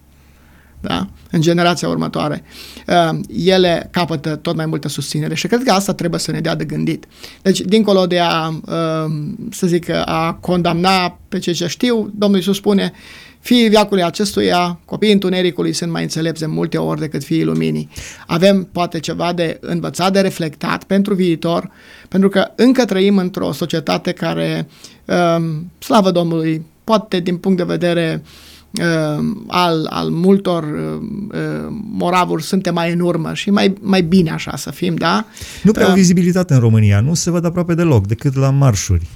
da? 0.81 1.07
în 1.31 1.41
generația 1.41 1.89
următoare, 1.89 2.43
uh, 2.87 3.19
ele 3.29 3.89
capătă 3.91 4.37
tot 4.37 4.57
mai 4.57 4.67
multă 4.67 4.89
susținere 4.89 5.35
și 5.35 5.47
cred 5.47 5.63
că 5.63 5.73
asta 5.73 5.95
trebuie 5.95 6.21
să 6.21 6.31
ne 6.31 6.41
dea 6.41 6.55
de 6.55 6.65
gândit. 6.65 7.07
Deci, 7.43 7.61
dincolo 7.61 8.07
de 8.07 8.19
a, 8.19 8.49
uh, 8.49 9.13
să 9.51 9.67
zic, 9.67 9.89
a 9.89 10.39
condamna 10.41 11.19
pe 11.29 11.39
cei 11.39 11.53
ce 11.53 11.67
știu, 11.67 12.13
Domnul 12.15 12.39
Iisus 12.39 12.57
spune, 12.57 12.93
fiii 13.41 13.69
viacului 13.69 14.03
acestuia, 14.03 14.81
copiii 14.85 15.13
întunericului 15.13 15.73
sunt 15.73 15.91
mai 15.91 16.03
înțelepți 16.03 16.41
de 16.41 16.47
multe 16.47 16.79
ori 16.79 17.01
decât 17.01 17.25
fiii 17.25 17.45
luminii. 17.45 17.89
Avem 18.27 18.69
poate 18.73 19.01
ceva 19.01 19.33
de 19.33 19.59
învățat, 19.61 20.13
de 20.13 20.21
reflectat 20.21 20.85
pentru 20.85 21.15
viitor, 21.15 21.71
pentru 22.09 22.29
că 22.29 22.51
încă 22.57 22.85
trăim 22.85 23.19
într-o 23.19 23.53
societate 23.53 24.13
care, 24.13 24.69
um, 25.37 25.71
slavă 25.79 26.11
Domnului, 26.11 26.65
poate 26.85 27.21
din 27.21 27.37
punct 27.37 27.57
de 27.57 27.65
vedere 27.65 28.23
uh, 28.23 28.50
al, 29.47 29.87
al 29.91 30.09
multor 30.11 30.63
uh, 30.63 31.03
uh, 31.33 31.67
moravuri 31.91 32.43
suntem 32.43 32.75
mai 32.75 32.93
în 32.93 33.01
urmă 33.01 33.35
și 33.35 33.51
mai, 33.51 33.75
mai 33.81 34.03
bine 34.03 34.31
așa 34.31 34.57
să 34.57 34.71
fim, 34.71 34.95
da? 34.95 35.25
Nu 35.63 35.73
prea 35.73 35.85
uh, 35.85 35.91
au 35.91 35.97
vizibilitate 35.97 36.55
în 36.55 36.61
România, 36.61 37.01
nu 37.01 37.15
se 37.15 37.31
văd 37.31 37.45
aproape 37.45 37.75
deloc, 37.75 38.07
decât 38.07 38.35
la 38.35 38.51
marșuri 38.51 39.09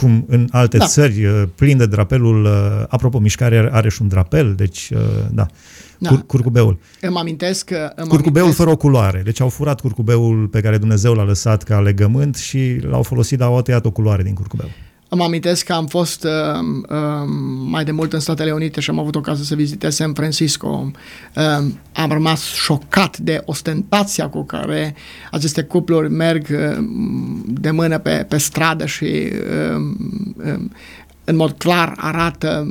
cum 0.00 0.24
în 0.28 0.48
alte 0.50 0.76
da. 0.76 0.86
țări, 0.86 1.24
uh, 1.24 1.42
plin 1.54 1.76
de 1.76 1.86
drapelul, 1.86 2.44
uh, 2.44 2.84
apropo, 2.88 3.18
mișcare 3.18 3.68
are 3.72 3.88
și 3.88 4.02
un 4.02 4.08
drapel, 4.08 4.54
deci, 4.54 4.90
uh, 4.94 5.00
da, 5.30 5.46
da. 5.98 6.08
Cur- 6.08 6.26
curcubeul. 6.26 6.78
Îmi 7.00 7.16
amintesc 7.16 7.64
că... 7.64 7.92
Îmi 7.94 8.08
curcubeul 8.08 8.44
amintesc... 8.44 8.56
fără 8.56 8.70
o 8.70 8.76
culoare, 8.76 9.20
deci 9.24 9.40
au 9.40 9.48
furat 9.48 9.80
curcubeul 9.80 10.46
pe 10.46 10.60
care 10.60 10.78
Dumnezeu 10.78 11.14
l-a 11.14 11.24
lăsat 11.24 11.62
ca 11.62 11.80
legământ 11.80 12.36
și 12.36 12.78
l-au 12.82 13.02
folosit, 13.02 13.38
dar 13.38 13.48
au 13.48 13.62
tăiat 13.62 13.84
o 13.84 13.90
culoare 13.90 14.22
din 14.22 14.34
curcubeu. 14.34 14.68
Îmi 15.12 15.22
amintesc 15.22 15.64
că 15.64 15.72
am 15.72 15.86
fost 15.86 16.24
uh, 16.24 16.30
uh, 16.88 17.28
mai 17.66 17.84
de 17.84 17.90
mult 17.90 18.12
în 18.12 18.20
Statele 18.20 18.52
Unite 18.52 18.80
și 18.80 18.90
am 18.90 18.98
avut 18.98 19.14
ocazia 19.14 19.44
să 19.44 19.54
vizitez 19.54 19.94
San 19.94 20.12
Francisco. 20.12 20.90
Uh, 21.36 21.66
am 21.92 22.10
rămas 22.10 22.44
șocat 22.44 23.18
de 23.18 23.42
ostentația 23.44 24.28
cu 24.28 24.44
care 24.44 24.94
aceste 25.30 25.62
cupluri 25.62 26.10
merg 26.10 26.46
uh, 26.50 26.84
de 27.46 27.70
mână 27.70 27.98
pe, 27.98 28.26
pe 28.28 28.38
stradă 28.38 28.86
și 28.86 29.04
uh, 29.04 29.80
uh, 30.36 30.64
în 31.24 31.36
mod 31.36 31.52
clar 31.52 31.94
arată 31.96 32.66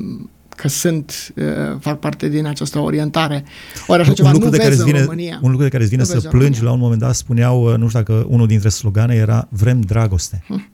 că 0.50 0.68
sunt, 0.68 1.34
uh, 1.36 1.78
fac 1.80 2.00
parte 2.00 2.28
din 2.28 2.46
această 2.46 2.80
orientare. 2.80 3.44
Ori 3.88 4.02
așa 4.02 4.14
ceva 4.14 4.28
un 4.28 4.34
lucru 4.34 4.50
nu 4.50 4.56
de 4.56 4.64
care 4.64 4.84
vine, 4.84 5.02
România. 5.02 5.40
Un 5.42 5.50
lucru 5.50 5.64
de 5.64 5.70
care 5.70 5.84
îți 5.84 5.92
vine 5.92 6.06
nu 6.08 6.20
să 6.20 6.28
plângi, 6.28 6.64
la 6.64 6.72
un 6.72 6.80
moment 6.80 7.00
dat 7.00 7.16
spuneau, 7.16 7.72
uh, 7.72 7.78
nu 7.78 7.88
știu 7.88 8.00
dacă 8.00 8.26
unul 8.30 8.48
dintre 8.48 8.70
slogane 8.70 9.16
era 9.16 9.48
vrem 9.50 9.82
dragoste. 9.82 10.44
Hm. 10.48 10.70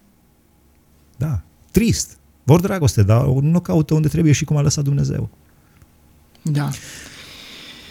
Da, 1.18 1.42
trist. 1.76 2.18
Vor 2.44 2.60
dragoste, 2.62 3.04
dar 3.04 3.26
nu 3.26 3.60
caută 3.60 3.94
unde 3.94 4.08
trebuie 4.08 4.34
și 4.34 4.46
cum 4.46 4.58
a 4.58 4.62
lăsat 4.62 4.84
Dumnezeu. 4.84 5.30
Da. 6.42 6.70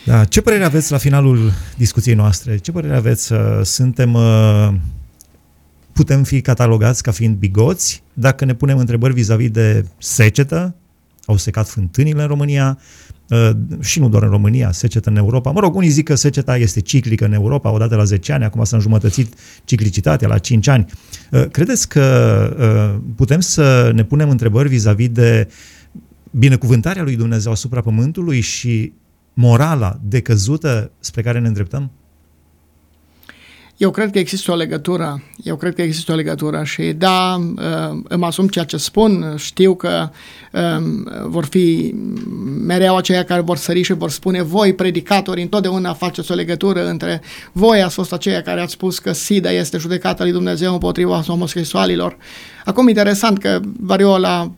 Da. 0.04 0.24
Ce 0.24 0.40
părere 0.40 0.64
aveți 0.64 0.90
la 0.90 0.98
finalul 0.98 1.52
discuției 1.76 2.14
noastre? 2.14 2.56
Ce 2.56 2.72
părere 2.72 2.96
aveți? 2.96 3.32
Uh, 3.32 3.60
suntem 3.62 4.14
uh, 4.14 4.74
putem 5.92 6.22
fi 6.22 6.40
catalogați 6.40 7.02
ca 7.02 7.10
fiind 7.10 7.36
bigoți 7.36 8.02
dacă 8.12 8.44
ne 8.44 8.54
punem 8.54 8.78
întrebări 8.78 9.12
vis-a-vis 9.12 9.50
de 9.50 9.84
secetă, 9.98 10.74
au 11.26 11.36
secat 11.36 11.68
fântânile 11.68 12.22
în 12.22 12.28
România, 12.28 12.78
Uh, 13.30 13.50
și 13.80 14.00
nu 14.00 14.08
doar 14.08 14.22
în 14.22 14.28
România, 14.28 14.72
secetă 14.72 15.10
în 15.10 15.16
Europa. 15.16 15.50
Mă 15.50 15.60
rog, 15.60 15.74
unii 15.74 15.88
zic 15.88 16.04
că 16.04 16.14
seceta 16.14 16.56
este 16.56 16.80
ciclică 16.80 17.24
în 17.24 17.32
Europa, 17.32 17.70
odată 17.70 17.94
la 17.96 18.04
10 18.04 18.32
ani, 18.32 18.44
acum 18.44 18.64
s-a 18.64 18.76
înjumătățit 18.76 19.34
ciclicitatea 19.64 20.28
la 20.28 20.38
5 20.38 20.66
ani. 20.68 20.86
Uh, 21.30 21.44
credeți 21.50 21.88
că 21.88 22.02
uh, 22.58 23.00
putem 23.16 23.40
să 23.40 23.90
ne 23.94 24.04
punem 24.04 24.30
întrebări 24.30 24.68
vis-a-vis 24.68 25.08
de 25.08 25.48
binecuvântarea 26.30 27.02
lui 27.02 27.16
Dumnezeu 27.16 27.52
asupra 27.52 27.80
Pământului 27.80 28.40
și 28.40 28.92
morala 29.34 30.00
decăzută 30.02 30.90
spre 31.00 31.22
care 31.22 31.38
ne 31.38 31.46
îndreptăm? 31.46 31.90
Eu 33.76 33.90
cred 33.90 34.10
că 34.10 34.18
există 34.18 34.52
o 34.52 34.54
legătură. 34.54 35.22
Eu 35.42 35.56
cred 35.56 35.74
că 35.74 35.82
există 35.82 36.12
o 36.12 36.14
legătură 36.14 36.62
și 36.64 36.82
da, 36.82 37.36
uh, 37.56 37.98
îmi 38.08 38.24
asum 38.24 38.48
ceea 38.48 38.64
ce 38.64 38.76
spun. 38.76 39.34
Știu 39.36 39.74
că 39.74 40.10
um, 40.52 41.08
vor 41.26 41.44
fi 41.44 41.94
mereu 42.66 42.96
aceia 42.96 43.24
care 43.24 43.40
vor 43.40 43.56
sări 43.56 43.82
și 43.82 43.92
vor 43.92 44.10
spune 44.10 44.42
voi, 44.42 44.74
predicatori, 44.74 45.42
întotdeauna 45.42 45.92
faceți 45.92 46.32
o 46.32 46.34
legătură 46.34 46.88
între 46.88 47.20
voi 47.52 47.82
ați 47.82 47.94
fost 47.94 48.12
aceia 48.12 48.42
care 48.42 48.60
ați 48.60 48.72
spus 48.72 48.98
că 48.98 49.12
SIDA 49.12 49.50
este 49.50 49.78
judecata 49.78 50.22
lui 50.22 50.32
Dumnezeu 50.32 50.72
împotriva 50.72 51.20
homosexualilor. 51.26 52.16
Acum, 52.64 52.88
interesant 52.88 53.38
că 53.38 53.60
variola 53.80 54.52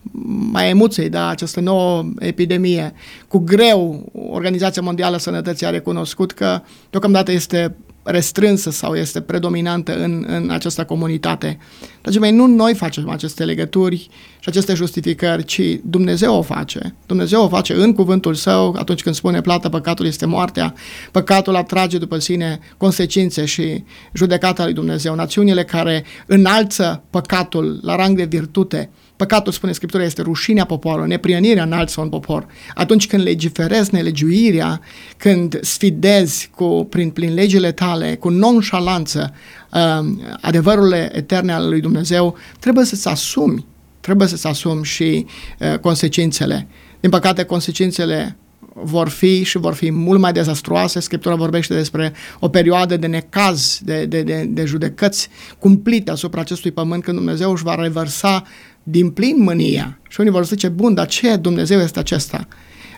mai 0.52 0.68
emoției, 0.68 1.09
da, 1.09 1.29
această 1.29 1.61
nouă 1.61 2.05
epidemie, 2.18 2.92
cu 3.29 3.38
greu 3.38 4.12
Organizația 4.31 4.83
Mondială 4.83 5.14
a 5.16 5.18
Sănătății 5.18 5.66
a 5.66 5.70
recunoscut 5.70 6.33
că 6.33 6.62
deocamdată 6.90 7.33
este 7.33 7.76
restrânsă 8.07 8.71
sau 8.71 8.95
este 8.95 9.21
predominantă 9.21 10.03
în, 10.03 10.25
în 10.29 10.51
această 10.51 10.85
comunitate. 10.85 11.59
Dragii 12.03 12.21
mei, 12.21 12.33
nu 12.33 12.47
noi 12.47 12.75
facem 12.75 13.09
aceste 13.09 13.45
legături 13.45 14.09
și 14.38 14.49
aceste 14.49 14.75
justificări, 14.75 15.45
ci 15.45 15.61
Dumnezeu 15.83 16.35
o 16.35 16.42
face. 16.42 16.95
Dumnezeu 17.07 17.42
o 17.42 17.49
face 17.49 17.75
în 17.75 17.92
cuvântul 17.92 18.35
său 18.35 18.75
atunci 18.79 19.03
când 19.03 19.14
spune 19.14 19.40
plata 19.40 19.69
păcatul 19.69 20.07
este 20.07 20.27
moartea. 20.27 20.75
Păcatul 21.11 21.57
atrage 21.57 21.99
după 21.99 22.19
sine 22.19 22.59
consecințe 22.77 23.45
și 23.45 23.85
judecata 24.12 24.64
lui 24.64 24.73
Dumnezeu. 24.73 25.14
Națiunile 25.14 25.64
care 25.64 26.05
înalță 26.27 27.03
păcatul 27.11 27.81
la 27.83 27.97
rang 27.97 28.16
de 28.16 28.25
virtute, 28.25 28.90
Păcatul, 29.16 29.52
spune 29.52 29.72
Scriptura, 29.72 30.05
este 30.05 30.22
rușinea 30.22 30.64
poporului, 30.64 31.09
neprienirea 31.09 31.62
înalță 31.62 32.00
un 32.00 32.09
popor. 32.09 32.46
Atunci 32.74 33.07
când 33.07 33.22
legiferezi 33.22 33.94
nelegiuirea, 33.94 34.81
când 35.16 35.61
sfidezi 35.62 36.50
cu, 36.55 36.87
prin, 36.90 37.11
prin 37.11 37.35
legile 37.35 37.72
tale, 37.72 38.14
cu 38.14 38.29
nonșalanță, 38.29 39.35
uh, 39.72 40.07
adevărurile 40.40 41.11
eterne 41.16 41.52
ale 41.52 41.68
lui 41.68 41.81
Dumnezeu, 41.81 42.37
trebuie 42.59 42.85
să-ți 42.85 43.09
asumi, 43.09 43.66
trebuie 44.00 44.29
să-ți 44.29 44.46
asumi 44.46 44.85
și 44.85 45.26
uh, 45.59 45.79
consecințele. 45.79 46.66
Din 47.00 47.11
păcate, 47.11 47.42
consecințele 47.42 48.37
vor 48.83 49.09
fi 49.09 49.42
și 49.42 49.59
vor 49.59 49.74
fi 49.74 49.90
mult 49.90 50.20
mai 50.20 50.33
dezastruoase. 50.33 51.00
Scriptura 51.00 51.35
vorbește 51.35 51.74
despre 51.74 52.12
o 52.40 52.48
perioadă 52.48 52.96
de 52.96 53.07
necaz, 53.07 53.81
de, 53.83 54.05
de, 54.05 54.22
de, 54.22 54.44
de 54.48 54.64
judecăți 54.64 55.29
cumplite 55.59 56.11
asupra 56.11 56.40
acestui 56.40 56.70
pământ, 56.70 57.02
când 57.02 57.16
Dumnezeu 57.16 57.52
își 57.52 57.62
va 57.62 57.74
reversa 57.74 58.42
din 58.88 59.11
plin 59.11 59.42
mânia. 59.42 59.99
Și 60.09 60.20
unii 60.20 60.33
vor 60.33 60.46
zice, 60.46 60.68
bun, 60.68 60.94
dar 60.94 61.07
ce 61.07 61.37
Dumnezeu 61.37 61.81
este 61.81 61.99
acesta 61.99 62.49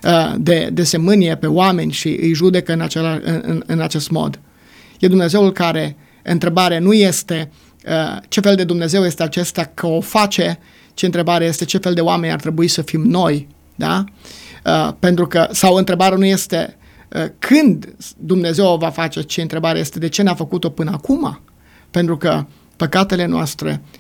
uh, 0.04 0.34
de, 0.38 0.68
de 0.72 0.82
se 0.82 0.96
mânie 0.96 1.36
pe 1.36 1.46
oameni 1.46 1.92
și 1.92 2.08
îi 2.08 2.32
judecă 2.34 2.72
în, 2.72 2.80
acela, 2.80 3.20
în, 3.22 3.62
în 3.66 3.80
acest 3.80 4.10
mod? 4.10 4.40
E 4.98 5.08
Dumnezeul 5.08 5.52
care, 5.52 5.96
întrebarea 6.22 6.78
nu 6.78 6.92
este 6.92 7.50
uh, 7.86 8.16
ce 8.28 8.40
fel 8.40 8.56
de 8.56 8.64
Dumnezeu 8.64 9.04
este 9.04 9.22
acesta 9.22 9.70
că 9.74 9.86
o 9.86 10.00
face, 10.00 10.58
ci 10.94 11.02
întrebarea 11.02 11.46
este 11.46 11.64
ce 11.64 11.78
fel 11.78 11.94
de 11.94 12.00
oameni 12.00 12.32
ar 12.32 12.40
trebui 12.40 12.68
să 12.68 12.82
fim 12.82 13.02
noi, 13.02 13.48
da? 13.74 14.04
Uh, 14.64 14.92
pentru 14.98 15.26
că, 15.26 15.48
sau 15.50 15.74
întrebarea 15.74 16.18
nu 16.18 16.24
este 16.24 16.76
când 17.38 17.94
Dumnezeu 18.18 18.66
o 18.66 18.76
va 18.76 18.90
face, 18.90 19.20
ci 19.20 19.36
întrebarea 19.36 19.80
este 19.80 19.98
de 19.98 20.08
ce 20.08 20.22
n-a 20.22 20.34
făcut-o 20.34 20.70
până 20.70 20.90
acum? 20.90 21.40
Pentru 21.90 22.16
că 22.16 22.46
păcatele 22.76 23.26
noastre 23.26 23.80
Uh, 23.80 23.98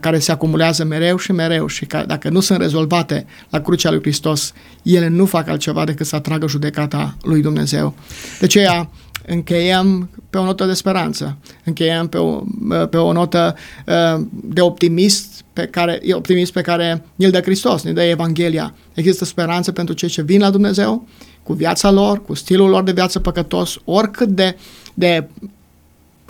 care 0.00 0.18
se 0.18 0.32
acumulează 0.32 0.84
mereu 0.84 1.16
și 1.16 1.32
mereu 1.32 1.66
și 1.66 1.86
că 1.86 2.04
dacă 2.06 2.28
nu 2.28 2.40
sunt 2.40 2.60
rezolvate 2.60 3.26
la 3.50 3.60
crucea 3.60 3.90
lui 3.90 4.00
Hristos, 4.00 4.52
ele 4.82 5.08
nu 5.08 5.24
fac 5.24 5.48
altceva 5.48 5.84
decât 5.84 6.06
să 6.06 6.16
atragă 6.16 6.48
judecata 6.48 7.16
lui 7.22 7.42
Dumnezeu. 7.42 7.94
De 8.38 8.44
aceea 8.44 8.90
încheiem 9.26 10.10
pe 10.30 10.38
o 10.38 10.44
notă 10.44 10.64
de 10.64 10.72
speranță, 10.72 11.36
încheiem 11.64 12.08
pe 12.08 12.16
o, 12.16 12.42
uh, 12.70 12.88
pe 12.88 12.96
o 12.96 13.12
notă 13.12 13.56
uh, 13.86 14.26
de 14.30 14.60
optimist 14.60 15.44
pe 15.52 15.66
care, 15.66 16.00
optimist 16.12 16.52
pe 16.52 16.60
care 16.60 17.04
îl 17.16 17.30
dă 17.30 17.40
Hristos, 17.40 17.82
ne 17.82 17.92
dă 17.92 18.02
Evanghelia. 18.02 18.74
Există 18.94 19.24
speranță 19.24 19.72
pentru 19.72 19.94
cei 19.94 20.08
ce 20.08 20.22
vin 20.22 20.40
la 20.40 20.50
Dumnezeu, 20.50 21.08
cu 21.42 21.52
viața 21.52 21.90
lor, 21.90 22.22
cu 22.22 22.34
stilul 22.34 22.68
lor 22.68 22.82
de 22.82 22.92
viață 22.92 23.18
păcătos, 23.18 23.78
oricât 23.84 24.28
de, 24.28 24.56
de 24.94 25.28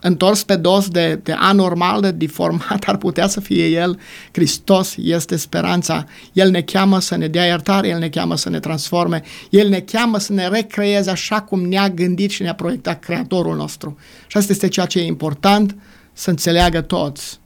întors 0.00 0.42
pe 0.42 0.56
dos 0.56 0.88
de, 0.88 1.20
de 1.22 1.32
anormal, 1.32 2.00
de 2.00 2.10
deformat 2.10 2.84
ar 2.84 2.96
putea 2.96 3.26
să 3.26 3.40
fie 3.40 3.66
El, 3.66 3.98
Hristos 4.32 4.94
este 4.96 5.36
speranța. 5.36 6.04
El 6.32 6.50
ne 6.50 6.62
cheamă 6.62 7.00
să 7.00 7.16
ne 7.16 7.28
dea 7.28 7.44
iertare, 7.44 7.88
El 7.88 7.98
ne 7.98 8.08
cheamă 8.08 8.36
să 8.36 8.48
ne 8.48 8.60
transforme, 8.60 9.22
El 9.50 9.68
ne 9.68 9.80
cheamă 9.80 10.18
să 10.18 10.32
ne 10.32 10.48
recreeze 10.48 11.10
așa 11.10 11.40
cum 11.40 11.60
ne-a 11.60 11.88
gândit 11.88 12.30
și 12.30 12.42
ne-a 12.42 12.54
proiectat 12.54 13.00
Creatorul 13.00 13.56
nostru. 13.56 13.98
Și 14.26 14.36
asta 14.36 14.52
este 14.52 14.68
ceea 14.68 14.86
ce 14.86 14.98
e 14.98 15.06
important 15.06 15.76
să 16.12 16.30
înțeleagă 16.30 16.80
toți. 16.80 17.38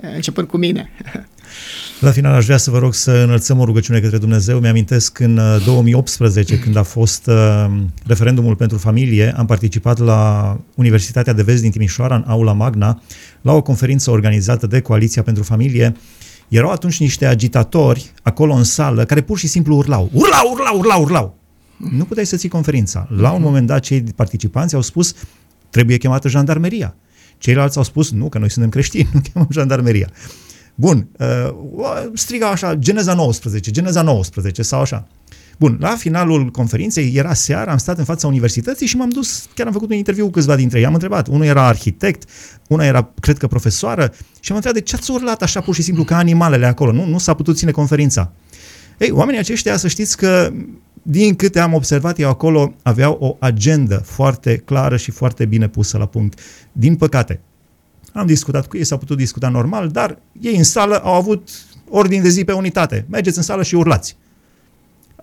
Începând 0.00 0.48
cu 0.48 0.56
mine. 0.56 0.90
La 2.00 2.10
final 2.10 2.34
aș 2.34 2.44
vrea 2.44 2.56
să 2.56 2.70
vă 2.70 2.78
rog 2.78 2.94
să 2.94 3.10
înălțăm 3.10 3.58
o 3.58 3.64
rugăciune 3.64 4.00
către 4.00 4.18
Dumnezeu. 4.18 4.58
Mi-amintesc 4.58 5.18
în 5.18 5.40
2018, 5.64 6.54
uh, 6.54 6.60
când 6.60 6.76
a 6.76 6.82
fost 6.82 7.26
uh, 7.26 7.66
referendumul 8.06 8.56
pentru 8.56 8.78
familie, 8.78 9.34
am 9.36 9.46
participat 9.46 9.98
la 9.98 10.56
Universitatea 10.74 11.32
de 11.32 11.42
Vest 11.42 11.62
din 11.62 11.70
Timișoara, 11.70 12.14
în 12.14 12.24
Aula 12.26 12.52
Magna, 12.52 13.02
la 13.40 13.52
o 13.52 13.62
conferință 13.62 14.10
organizată 14.10 14.66
de 14.66 14.80
Coaliția 14.80 15.22
pentru 15.22 15.42
Familie. 15.42 15.96
Erau 16.48 16.70
atunci 16.70 17.00
niște 17.00 17.26
agitatori 17.26 18.12
acolo 18.22 18.52
în 18.52 18.64
sală 18.64 19.04
care 19.04 19.20
pur 19.20 19.38
și 19.38 19.46
simplu 19.46 19.76
urlau. 19.76 20.10
Urlau, 20.12 20.50
urlau, 20.52 20.78
urlau, 20.78 21.02
urlau. 21.02 21.38
Nu 21.76 22.04
puteai 22.04 22.26
să 22.26 22.36
ții 22.36 22.48
conferința. 22.48 23.08
La 23.16 23.30
un 23.30 23.42
moment 23.42 23.66
dat, 23.66 23.80
cei 23.80 24.02
participanți 24.02 24.74
au 24.74 24.80
spus 24.80 25.14
trebuie 25.70 25.96
chemată 25.96 26.28
jandarmeria. 26.28 26.94
Ceilalți 27.38 27.76
au 27.76 27.82
spus, 27.82 28.10
nu, 28.10 28.28
că 28.28 28.38
noi 28.38 28.50
suntem 28.50 28.70
creștini, 28.70 29.08
nu 29.14 29.20
chemăm 29.20 29.48
jandarmeria. 29.50 30.08
Bun, 30.74 31.08
uh, 31.18 31.48
striga 32.14 32.48
așa, 32.48 32.74
Geneza 32.74 33.14
19, 33.14 33.70
Geneza 33.70 34.02
19 34.02 34.62
sau 34.62 34.80
așa. 34.80 35.06
Bun, 35.58 35.76
la 35.80 35.88
finalul 35.88 36.50
conferinței 36.50 37.12
era 37.14 37.34
seara, 37.34 37.70
am 37.70 37.78
stat 37.78 37.98
în 37.98 38.04
fața 38.04 38.26
universității 38.26 38.86
și 38.86 38.96
m-am 38.96 39.08
dus, 39.08 39.46
chiar 39.54 39.66
am 39.66 39.72
făcut 39.72 39.90
un 39.90 39.96
interviu 39.96 40.24
cu 40.24 40.30
câțiva 40.30 40.56
dintre 40.56 40.78
ei, 40.78 40.84
am 40.84 40.92
întrebat, 40.92 41.28
unul 41.28 41.44
era 41.44 41.66
arhitect, 41.66 42.28
una 42.68 42.84
era, 42.84 43.12
cred 43.20 43.38
că, 43.38 43.46
profesoară 43.46 44.12
și 44.40 44.50
am 44.50 44.56
întrebat 44.56 44.78
de 44.78 44.84
ce 44.84 44.96
ați 44.96 45.10
urlat 45.10 45.42
așa 45.42 45.60
pur 45.60 45.74
și 45.74 45.82
simplu 45.82 46.04
ca 46.04 46.16
animalele 46.16 46.66
acolo, 46.66 46.92
nu, 46.92 47.06
nu 47.06 47.18
s-a 47.18 47.34
putut 47.34 47.56
ține 47.56 47.70
conferința. 47.70 48.32
Ei, 48.98 49.10
oamenii 49.10 49.40
aceștia, 49.40 49.76
să 49.76 49.88
știți 49.88 50.16
că 50.16 50.52
din 51.02 51.34
câte 51.34 51.60
am 51.60 51.72
observat 51.72 52.18
eu 52.18 52.28
acolo, 52.28 52.74
aveau 52.82 53.16
o 53.20 53.36
agendă 53.38 53.96
foarte 53.96 54.56
clară 54.56 54.96
și 54.96 55.10
foarte 55.10 55.44
bine 55.44 55.68
pusă 55.68 55.98
la 55.98 56.06
punct. 56.06 56.40
Din 56.72 56.96
păcate, 56.96 57.40
am 58.14 58.26
discutat 58.26 58.66
cu 58.66 58.76
ei, 58.76 58.84
s-a 58.84 58.96
putut 58.96 59.16
discuta 59.16 59.48
normal, 59.48 59.88
dar 59.88 60.18
ei 60.40 60.56
în 60.56 60.64
sală 60.64 60.98
au 61.02 61.14
avut 61.14 61.48
ordin 61.88 62.22
de 62.22 62.28
zi 62.28 62.44
pe 62.44 62.52
unitate. 62.52 63.06
Mergeți 63.08 63.36
în 63.36 63.42
sală 63.42 63.62
și 63.62 63.74
urlați 63.74 64.16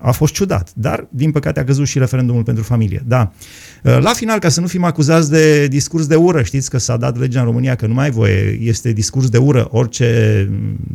a 0.02 0.12
fost 0.12 0.34
ciudat, 0.34 0.72
dar 0.74 1.08
din 1.10 1.32
păcate 1.32 1.60
a 1.60 1.64
căzut 1.64 1.88
și 1.88 2.00
referendumul 2.00 2.44
pentru 2.44 2.64
familie. 2.64 3.04
Da. 3.08 3.32
Uh, 3.84 3.98
la 4.00 4.14
final, 4.14 4.40
ca 4.40 4.50
să 4.50 4.62
nu 4.62 4.68
fim 4.68 4.84
acuzați 4.84 5.32
de 5.32 5.68
discurs 5.68 6.08
de 6.08 6.16
ură, 6.16 6.44
știți 6.44 6.70
că 6.70 6.78
s-a 6.78 6.98
dat 6.98 7.18
legea 7.18 7.40
în 7.40 7.46
România 7.46 7.76
că 7.76 7.88
nu 7.88 7.94
mai 7.94 8.06
ai 8.06 8.12
voie, 8.12 8.58
este 8.62 8.92
discurs 8.92 9.30
de 9.30 9.38
ură, 9.38 9.68
orice 9.72 10.50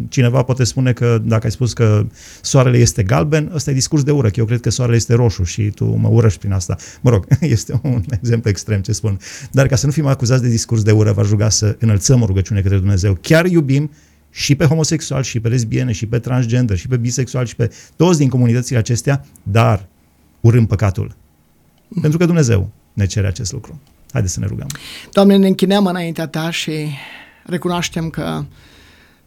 cineva 0.09 0.43
poate 0.43 0.65
spune 0.65 0.93
că 0.93 1.21
dacă 1.25 1.45
ai 1.45 1.51
spus 1.51 1.73
că 1.73 2.07
soarele 2.41 2.79
este 2.79 3.03
galben, 3.03 3.51
ăsta 3.55 3.71
e 3.71 3.75
discurs 3.75 4.03
de 4.03 4.11
ură, 4.11 4.29
că 4.29 4.35
eu 4.37 4.45
cred 4.45 4.61
că 4.61 4.71
soarele 4.71 4.97
este 4.97 5.15
roșu 5.15 5.43
și 5.43 5.63
tu 5.63 5.85
mă 5.85 6.09
urăști 6.09 6.39
prin 6.39 6.53
asta. 6.53 6.77
Mă 7.01 7.11
rog, 7.11 7.27
este 7.41 7.81
un 7.83 8.03
exemplu 8.11 8.51
extrem 8.51 8.81
ce 8.81 8.93
spun. 8.93 9.19
Dar 9.51 9.67
ca 9.67 9.77
să 9.77 9.87
nu 9.87 9.93
fim 9.93 10.07
acuzați 10.07 10.43
de 10.43 10.49
discurs 10.49 10.83
de 10.83 10.91
ură, 10.91 11.13
v-aș 11.13 11.29
ruga 11.29 11.49
să 11.49 11.77
înălțăm 11.79 12.23
o 12.23 12.27
rugăciune 12.27 12.61
către 12.61 12.77
Dumnezeu. 12.77 13.19
Chiar 13.21 13.47
iubim 13.47 13.91
și 14.37 14.55
pe 14.55 14.65
homosexual, 14.65 15.23
și 15.23 15.41
pe 15.41 15.49
lesbiene, 15.49 15.93
și 15.93 16.07
pe 16.07 16.19
transgender, 16.19 16.77
și 16.77 16.89
pe 16.89 16.97
bisexual, 16.97 17.47
și 17.47 17.57
pe 17.57 17.73
toți 17.97 18.19
din 18.19 18.29
comunitățile 18.29 18.79
acestea, 18.79 19.25
dar 19.43 19.87
urâm 20.41 20.67
păcatul. 20.67 21.17
Pentru 22.01 22.19
că 22.19 22.25
Dumnezeu 22.25 22.71
ne 22.93 23.07
cere 23.07 23.27
acest 23.27 23.53
lucru. 23.53 23.81
Haideți 24.13 24.35
să 24.35 24.41
ne 24.41 24.47
rugăm. 24.47 24.67
Doamne, 25.13 25.37
ne 25.37 25.47
închinăm 25.47 25.87
înaintea 25.87 26.27
Ta 26.27 26.51
și 26.51 26.73
recunoaștem 27.45 28.11
că 28.11 28.45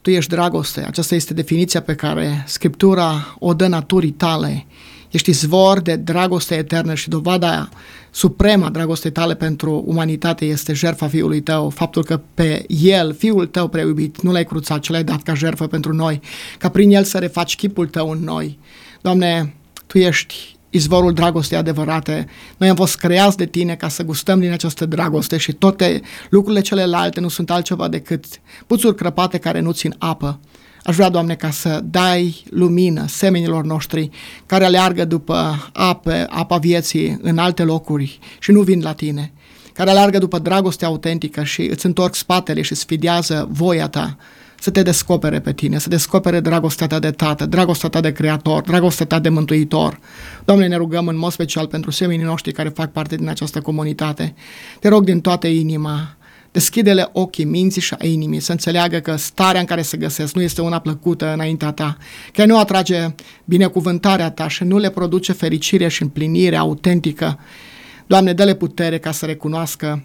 Tu 0.01 0.09
ești 0.09 0.29
dragoste. 0.29 0.85
Aceasta 0.85 1.15
este 1.15 1.33
definiția 1.33 1.81
pe 1.81 1.95
care 1.95 2.43
Scriptura 2.47 3.35
o 3.39 3.53
dă 3.53 3.67
naturii 3.67 4.11
tale. 4.11 4.65
Ești 5.09 5.29
izvor 5.29 5.79
de 5.79 5.95
dragoste 5.95 6.55
eternă 6.55 6.93
și 6.93 7.09
dovada 7.09 7.69
suprema 8.11 8.69
dragostei 8.69 9.11
tale 9.11 9.35
pentru 9.35 9.83
umanitate 9.85 10.45
este 10.45 10.73
jertfa 10.73 11.07
Fiului 11.07 11.41
tău, 11.41 11.69
faptul 11.69 12.03
că 12.03 12.21
pe 12.33 12.65
El, 12.67 13.13
Fiul 13.13 13.45
tău 13.45 13.67
preiubit, 13.67 14.21
nu 14.21 14.31
l-ai 14.31 14.45
cruțat, 14.45 14.79
ci 14.79 14.89
l-ai 14.89 15.03
dat 15.03 15.21
ca 15.21 15.33
jertfă 15.33 15.67
pentru 15.67 15.93
noi, 15.93 16.21
ca 16.57 16.69
prin 16.69 16.91
El 16.91 17.03
să 17.03 17.17
refaci 17.17 17.55
chipul 17.55 17.87
tău 17.87 18.09
în 18.09 18.23
noi. 18.23 18.59
Doamne, 19.01 19.53
Tu 19.87 19.97
ești 19.97 20.57
izvorul 20.69 21.13
dragostei 21.13 21.57
adevărate. 21.57 22.27
Noi 22.57 22.69
am 22.69 22.75
fost 22.75 22.97
creați 22.97 23.37
de 23.37 23.45
tine 23.45 23.75
ca 23.75 23.87
să 23.87 24.03
gustăm 24.03 24.39
din 24.39 24.51
această 24.51 24.85
dragoste 24.85 25.37
și 25.37 25.53
toate 25.53 26.01
lucrurile 26.29 26.61
celelalte 26.61 27.19
nu 27.19 27.27
sunt 27.27 27.51
altceva 27.51 27.87
decât 27.87 28.25
puțuri 28.67 28.95
crăpate 28.95 29.37
care 29.37 29.59
nu 29.59 29.71
țin 29.71 29.95
apă. 29.97 30.39
Aș 30.89 30.95
vrea, 30.95 31.09
Doamne, 31.09 31.35
ca 31.35 31.49
să 31.49 31.81
dai 31.83 32.43
lumină 32.49 33.05
semenilor 33.07 33.63
noștri 33.63 34.09
care 34.45 34.65
aleargă 34.65 35.05
după 35.05 35.69
apă, 35.73 36.25
apa 36.29 36.57
vieții 36.57 37.17
în 37.21 37.37
alte 37.37 37.63
locuri 37.63 38.19
și 38.39 38.51
nu 38.51 38.61
vin 38.61 38.81
la 38.81 38.93
Tine, 38.93 39.31
care 39.73 39.89
aleargă 39.89 40.17
după 40.17 40.39
dragoste 40.39 40.85
autentică 40.85 41.43
și 41.43 41.61
îți 41.61 41.85
întorc 41.85 42.15
spatele 42.15 42.61
și 42.61 42.75
sfidează 42.75 43.47
voia 43.51 43.87
Ta 43.87 44.17
să 44.59 44.69
te 44.69 44.81
descopere 44.81 45.39
pe 45.39 45.53
tine, 45.53 45.77
să 45.77 45.89
descopere 45.89 46.39
dragostea 46.39 46.87
ta 46.87 46.99
de 46.99 47.11
tată, 47.11 47.45
dragostea 47.45 47.89
ta 47.89 48.01
de 48.01 48.11
creator, 48.11 48.61
dragostea 48.61 49.05
ta 49.05 49.19
de 49.19 49.29
mântuitor. 49.29 49.99
Doamne, 50.45 50.67
ne 50.67 50.75
rugăm 50.75 51.07
în 51.07 51.17
mod 51.17 51.31
special 51.31 51.67
pentru 51.67 51.91
semenii 51.91 52.25
noștri 52.25 52.51
care 52.51 52.69
fac 52.69 52.91
parte 52.91 53.15
din 53.15 53.27
această 53.27 53.61
comunitate. 53.61 54.33
Te 54.79 54.87
rog 54.87 55.03
din 55.03 55.21
toată 55.21 55.47
inima, 55.47 56.17
Deschide-le 56.59 57.09
ochii 57.11 57.45
minții 57.45 57.81
și 57.81 57.93
a 57.99 58.05
inimii 58.05 58.39
să 58.39 58.51
înțeleagă 58.51 58.99
că 58.99 59.15
starea 59.15 59.59
în 59.59 59.65
care 59.65 59.81
se 59.81 59.97
găsesc 59.97 60.35
nu 60.35 60.41
este 60.41 60.61
una 60.61 60.79
plăcută 60.79 61.33
înaintea 61.33 61.71
ta, 61.71 61.97
că 62.33 62.45
nu 62.45 62.59
atrage 62.59 63.07
binecuvântarea 63.45 64.31
ta 64.31 64.47
și 64.47 64.63
nu 64.63 64.77
le 64.77 64.89
produce 64.89 65.31
fericire 65.31 65.87
și 65.87 66.01
împlinire 66.01 66.55
autentică. 66.55 67.39
Doamne, 68.07 68.33
dă-le 68.33 68.53
putere 68.53 68.99
ca 68.99 69.11
să 69.11 69.25
recunoască 69.25 70.03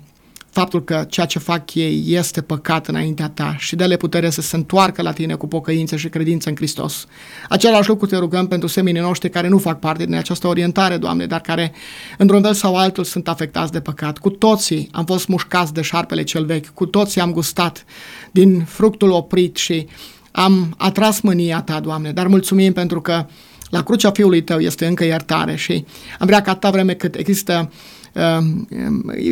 faptul 0.54 0.84
că 0.84 1.04
ceea 1.08 1.26
ce 1.26 1.38
fac 1.38 1.74
ei 1.74 2.04
este 2.06 2.40
păcat 2.40 2.86
înaintea 2.86 3.28
ta 3.28 3.54
și 3.58 3.76
dă-le 3.76 3.96
putere 3.96 4.30
să 4.30 4.40
se 4.40 4.56
întoarcă 4.56 5.02
la 5.02 5.12
tine 5.12 5.34
cu 5.34 5.46
pocăință 5.46 5.96
și 5.96 6.08
credință 6.08 6.48
în 6.48 6.56
Hristos. 6.56 7.06
Același 7.48 7.88
lucru 7.88 8.06
te 8.06 8.16
rugăm 8.16 8.46
pentru 8.46 8.68
seminii 8.68 9.00
noștri 9.00 9.30
care 9.30 9.48
nu 9.48 9.58
fac 9.58 9.78
parte 9.78 10.04
din 10.04 10.14
această 10.14 10.46
orientare, 10.46 10.96
Doamne, 10.96 11.26
dar 11.26 11.40
care, 11.40 11.72
într-un 12.18 12.42
fel 12.42 12.54
sau 12.54 12.76
altul, 12.76 13.04
sunt 13.04 13.28
afectați 13.28 13.72
de 13.72 13.80
păcat. 13.80 14.18
Cu 14.18 14.30
toții 14.30 14.88
am 14.92 15.04
fost 15.04 15.28
mușcați 15.28 15.72
de 15.72 15.82
șarpele 15.82 16.22
cel 16.22 16.44
vechi, 16.44 16.68
cu 16.68 16.86
toții 16.86 17.20
am 17.20 17.32
gustat 17.32 17.84
din 18.30 18.64
fructul 18.64 19.10
oprit 19.10 19.56
și 19.56 19.86
am 20.32 20.74
atras 20.78 21.20
mânia 21.20 21.62
ta, 21.62 21.80
Doamne, 21.80 22.12
dar 22.12 22.26
mulțumim 22.26 22.72
pentru 22.72 23.00
că 23.00 23.26
la 23.70 23.82
crucea 23.82 24.10
Fiului 24.10 24.42
Tău 24.42 24.58
este 24.58 24.86
încă 24.86 25.04
iertare 25.04 25.56
și 25.56 25.84
am 26.18 26.26
vrea 26.26 26.42
că 26.42 26.50
atâta 26.50 26.70
vreme 26.70 26.94
cât 26.94 27.14
există 27.14 27.52
Ehm, 27.52 27.70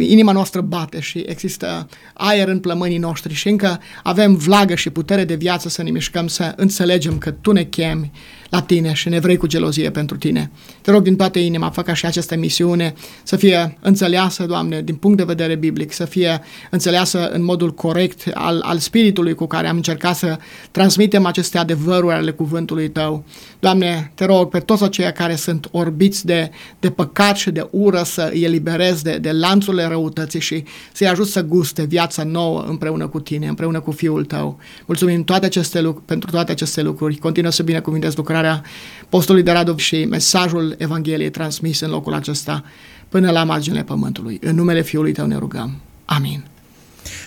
inima 0.00 0.32
noastră 0.32 0.60
bate 0.60 1.00
și 1.00 1.24
există 1.26 1.88
aer 2.14 2.48
în 2.48 2.60
plămânii 2.60 2.98
noștri 2.98 3.34
și 3.34 3.48
încă 3.48 3.80
avem 4.02 4.34
vlagă 4.34 4.74
și 4.74 4.90
putere 4.90 5.24
de 5.24 5.34
viață 5.34 5.68
să 5.68 5.82
ne 5.82 5.90
mișcăm, 5.90 6.26
să 6.26 6.52
înțelegem 6.56 7.18
că 7.18 7.30
Tu 7.30 7.52
ne 7.52 7.64
chemi 7.64 8.10
la 8.52 8.60
tine 8.60 8.92
și 8.92 9.08
ne 9.08 9.18
vrei 9.18 9.36
cu 9.36 9.46
gelozie 9.46 9.90
pentru 9.90 10.16
tine. 10.16 10.50
Te 10.80 10.90
rog 10.90 11.02
din 11.02 11.16
toată 11.16 11.38
inima, 11.38 11.70
fă 11.70 11.82
ca 11.82 11.94
și 11.94 12.06
această 12.06 12.36
misiune 12.36 12.94
să 13.22 13.36
fie 13.36 13.78
înțeleasă, 13.80 14.44
Doamne, 14.46 14.82
din 14.82 14.94
punct 14.94 15.16
de 15.16 15.24
vedere 15.24 15.54
biblic, 15.54 15.92
să 15.92 16.04
fie 16.04 16.40
înțeleasă 16.70 17.28
în 17.28 17.44
modul 17.44 17.74
corect 17.74 18.30
al, 18.34 18.60
al 18.64 18.78
spiritului 18.78 19.34
cu 19.34 19.46
care 19.46 19.68
am 19.68 19.76
încercat 19.76 20.16
să 20.16 20.38
transmitem 20.70 21.26
aceste 21.26 21.58
adevăruri 21.58 22.14
ale 22.14 22.30
cuvântului 22.30 22.90
Tău. 22.90 23.24
Doamne, 23.58 24.12
te 24.14 24.24
rog 24.24 24.48
pe 24.48 24.58
toți 24.58 24.84
aceia 24.84 25.10
care 25.12 25.34
sunt 25.34 25.68
orbiți 25.70 26.26
de, 26.26 26.50
de 26.80 26.90
păcat 26.90 27.36
și 27.36 27.50
de 27.50 27.68
ură 27.70 28.02
să 28.02 28.30
îi 28.32 28.42
eliberezi 28.42 29.02
de, 29.02 29.18
de 29.20 29.32
lanțurile 29.32 29.84
răutății 29.84 30.40
și 30.40 30.64
să-i 30.92 31.08
ajut 31.08 31.26
să 31.26 31.42
guste 31.42 31.84
viața 31.84 32.24
nouă 32.24 32.64
împreună 32.68 33.08
cu 33.08 33.20
Tine, 33.20 33.46
împreună 33.46 33.80
cu 33.80 33.90
Fiul 33.90 34.24
Tău. 34.24 34.58
Mulțumim 34.86 35.24
toate 35.24 35.46
aceste 35.46 35.80
lucruri, 35.80 36.06
pentru 36.06 36.30
toate 36.30 36.52
aceste 36.52 36.82
lucruri. 36.82 37.16
Continuă 37.16 37.50
să 37.50 37.62
binecuvintezi 37.62 38.16
lucrarea 38.16 38.40
lucrarea 38.42 38.70
postului 39.08 39.42
de 39.42 39.50
Radov 39.50 39.78
și 39.78 40.04
mesajul 40.04 40.74
Evangheliei 40.78 41.30
transmis 41.30 41.80
în 41.80 41.90
locul 41.90 42.14
acesta 42.14 42.64
până 43.08 43.30
la 43.30 43.44
marginile 43.44 43.82
pământului. 43.82 44.38
În 44.42 44.54
numele 44.54 44.82
Fiului 44.82 45.12
Tău 45.12 45.26
ne 45.26 45.36
rugăm. 45.36 45.80
Amin. 46.04 46.44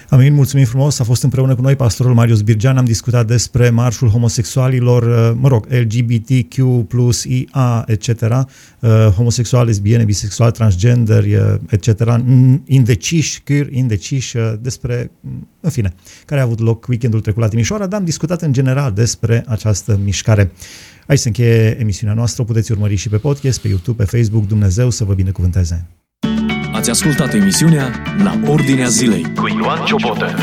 Amin, 0.10 0.34
mulțumim 0.34 0.66
frumos. 0.66 1.00
A 1.00 1.04
fost 1.04 1.24
împreună 1.24 1.56
cu 1.56 1.62
noi 1.62 1.76
pastorul 1.76 2.14
Marius 2.14 2.42
Birgean. 2.42 2.78
Am 2.78 2.86
discutat 2.86 3.28
despre 3.28 3.70
marșul 3.70 4.10
homosexualilor, 4.10 5.04
uh, 5.04 5.38
mă 5.40 5.48
rog, 5.48 5.66
LGBTQ 5.70 6.56
plus 6.88 7.24
IA, 7.24 7.84
etc., 7.88 8.08
uh, 8.10 8.90
homosexual, 9.16 9.66
lesbiene, 9.66 10.04
bisexual, 10.04 10.52
transgender, 10.52 11.24
uh, 11.24 11.60
etc., 11.70 11.90
indeciși, 12.66 13.42
queer, 13.44 13.68
indeciși, 13.72 14.38
despre, 14.62 15.12
în 15.60 15.70
fine, 15.70 15.94
care 16.26 16.42
a 16.42 16.44
avut 16.44 16.60
loc 16.60 16.88
weekendul 16.88 17.22
trecut 17.22 17.42
la 17.42 17.48
Timișoara, 17.48 17.88
dar 17.88 18.00
am 18.00 18.06
discutat 18.06 18.42
în 18.42 18.54
general 18.54 18.92
despre 18.92 19.44
această 19.48 20.00
mișcare. 20.04 20.52
Aici 21.08 21.20
se 21.20 21.28
încheie 21.28 21.78
emisiunea 21.80 22.16
noastră, 22.16 22.42
o 22.42 22.46
puteți 22.46 22.72
urmări 22.72 22.96
și 22.96 23.10
pe 23.10 23.18
podcast, 23.18 23.60
pe 23.60 23.68
YouTube, 23.68 24.04
pe 24.04 24.18
Facebook. 24.18 24.48
Dumnezeu 24.48 24.90
să 24.90 25.04
vă 25.04 25.14
binecuvânteze! 25.14 25.86
Ați 26.74 26.90
ascultat 26.90 27.34
emisiunea 27.34 27.92
La 28.24 28.40
Ordinea 28.48 28.88
Zilei 28.88 29.34
cu 29.36 29.48
Ioan 29.48 29.86
Ciobotă. 29.86 30.36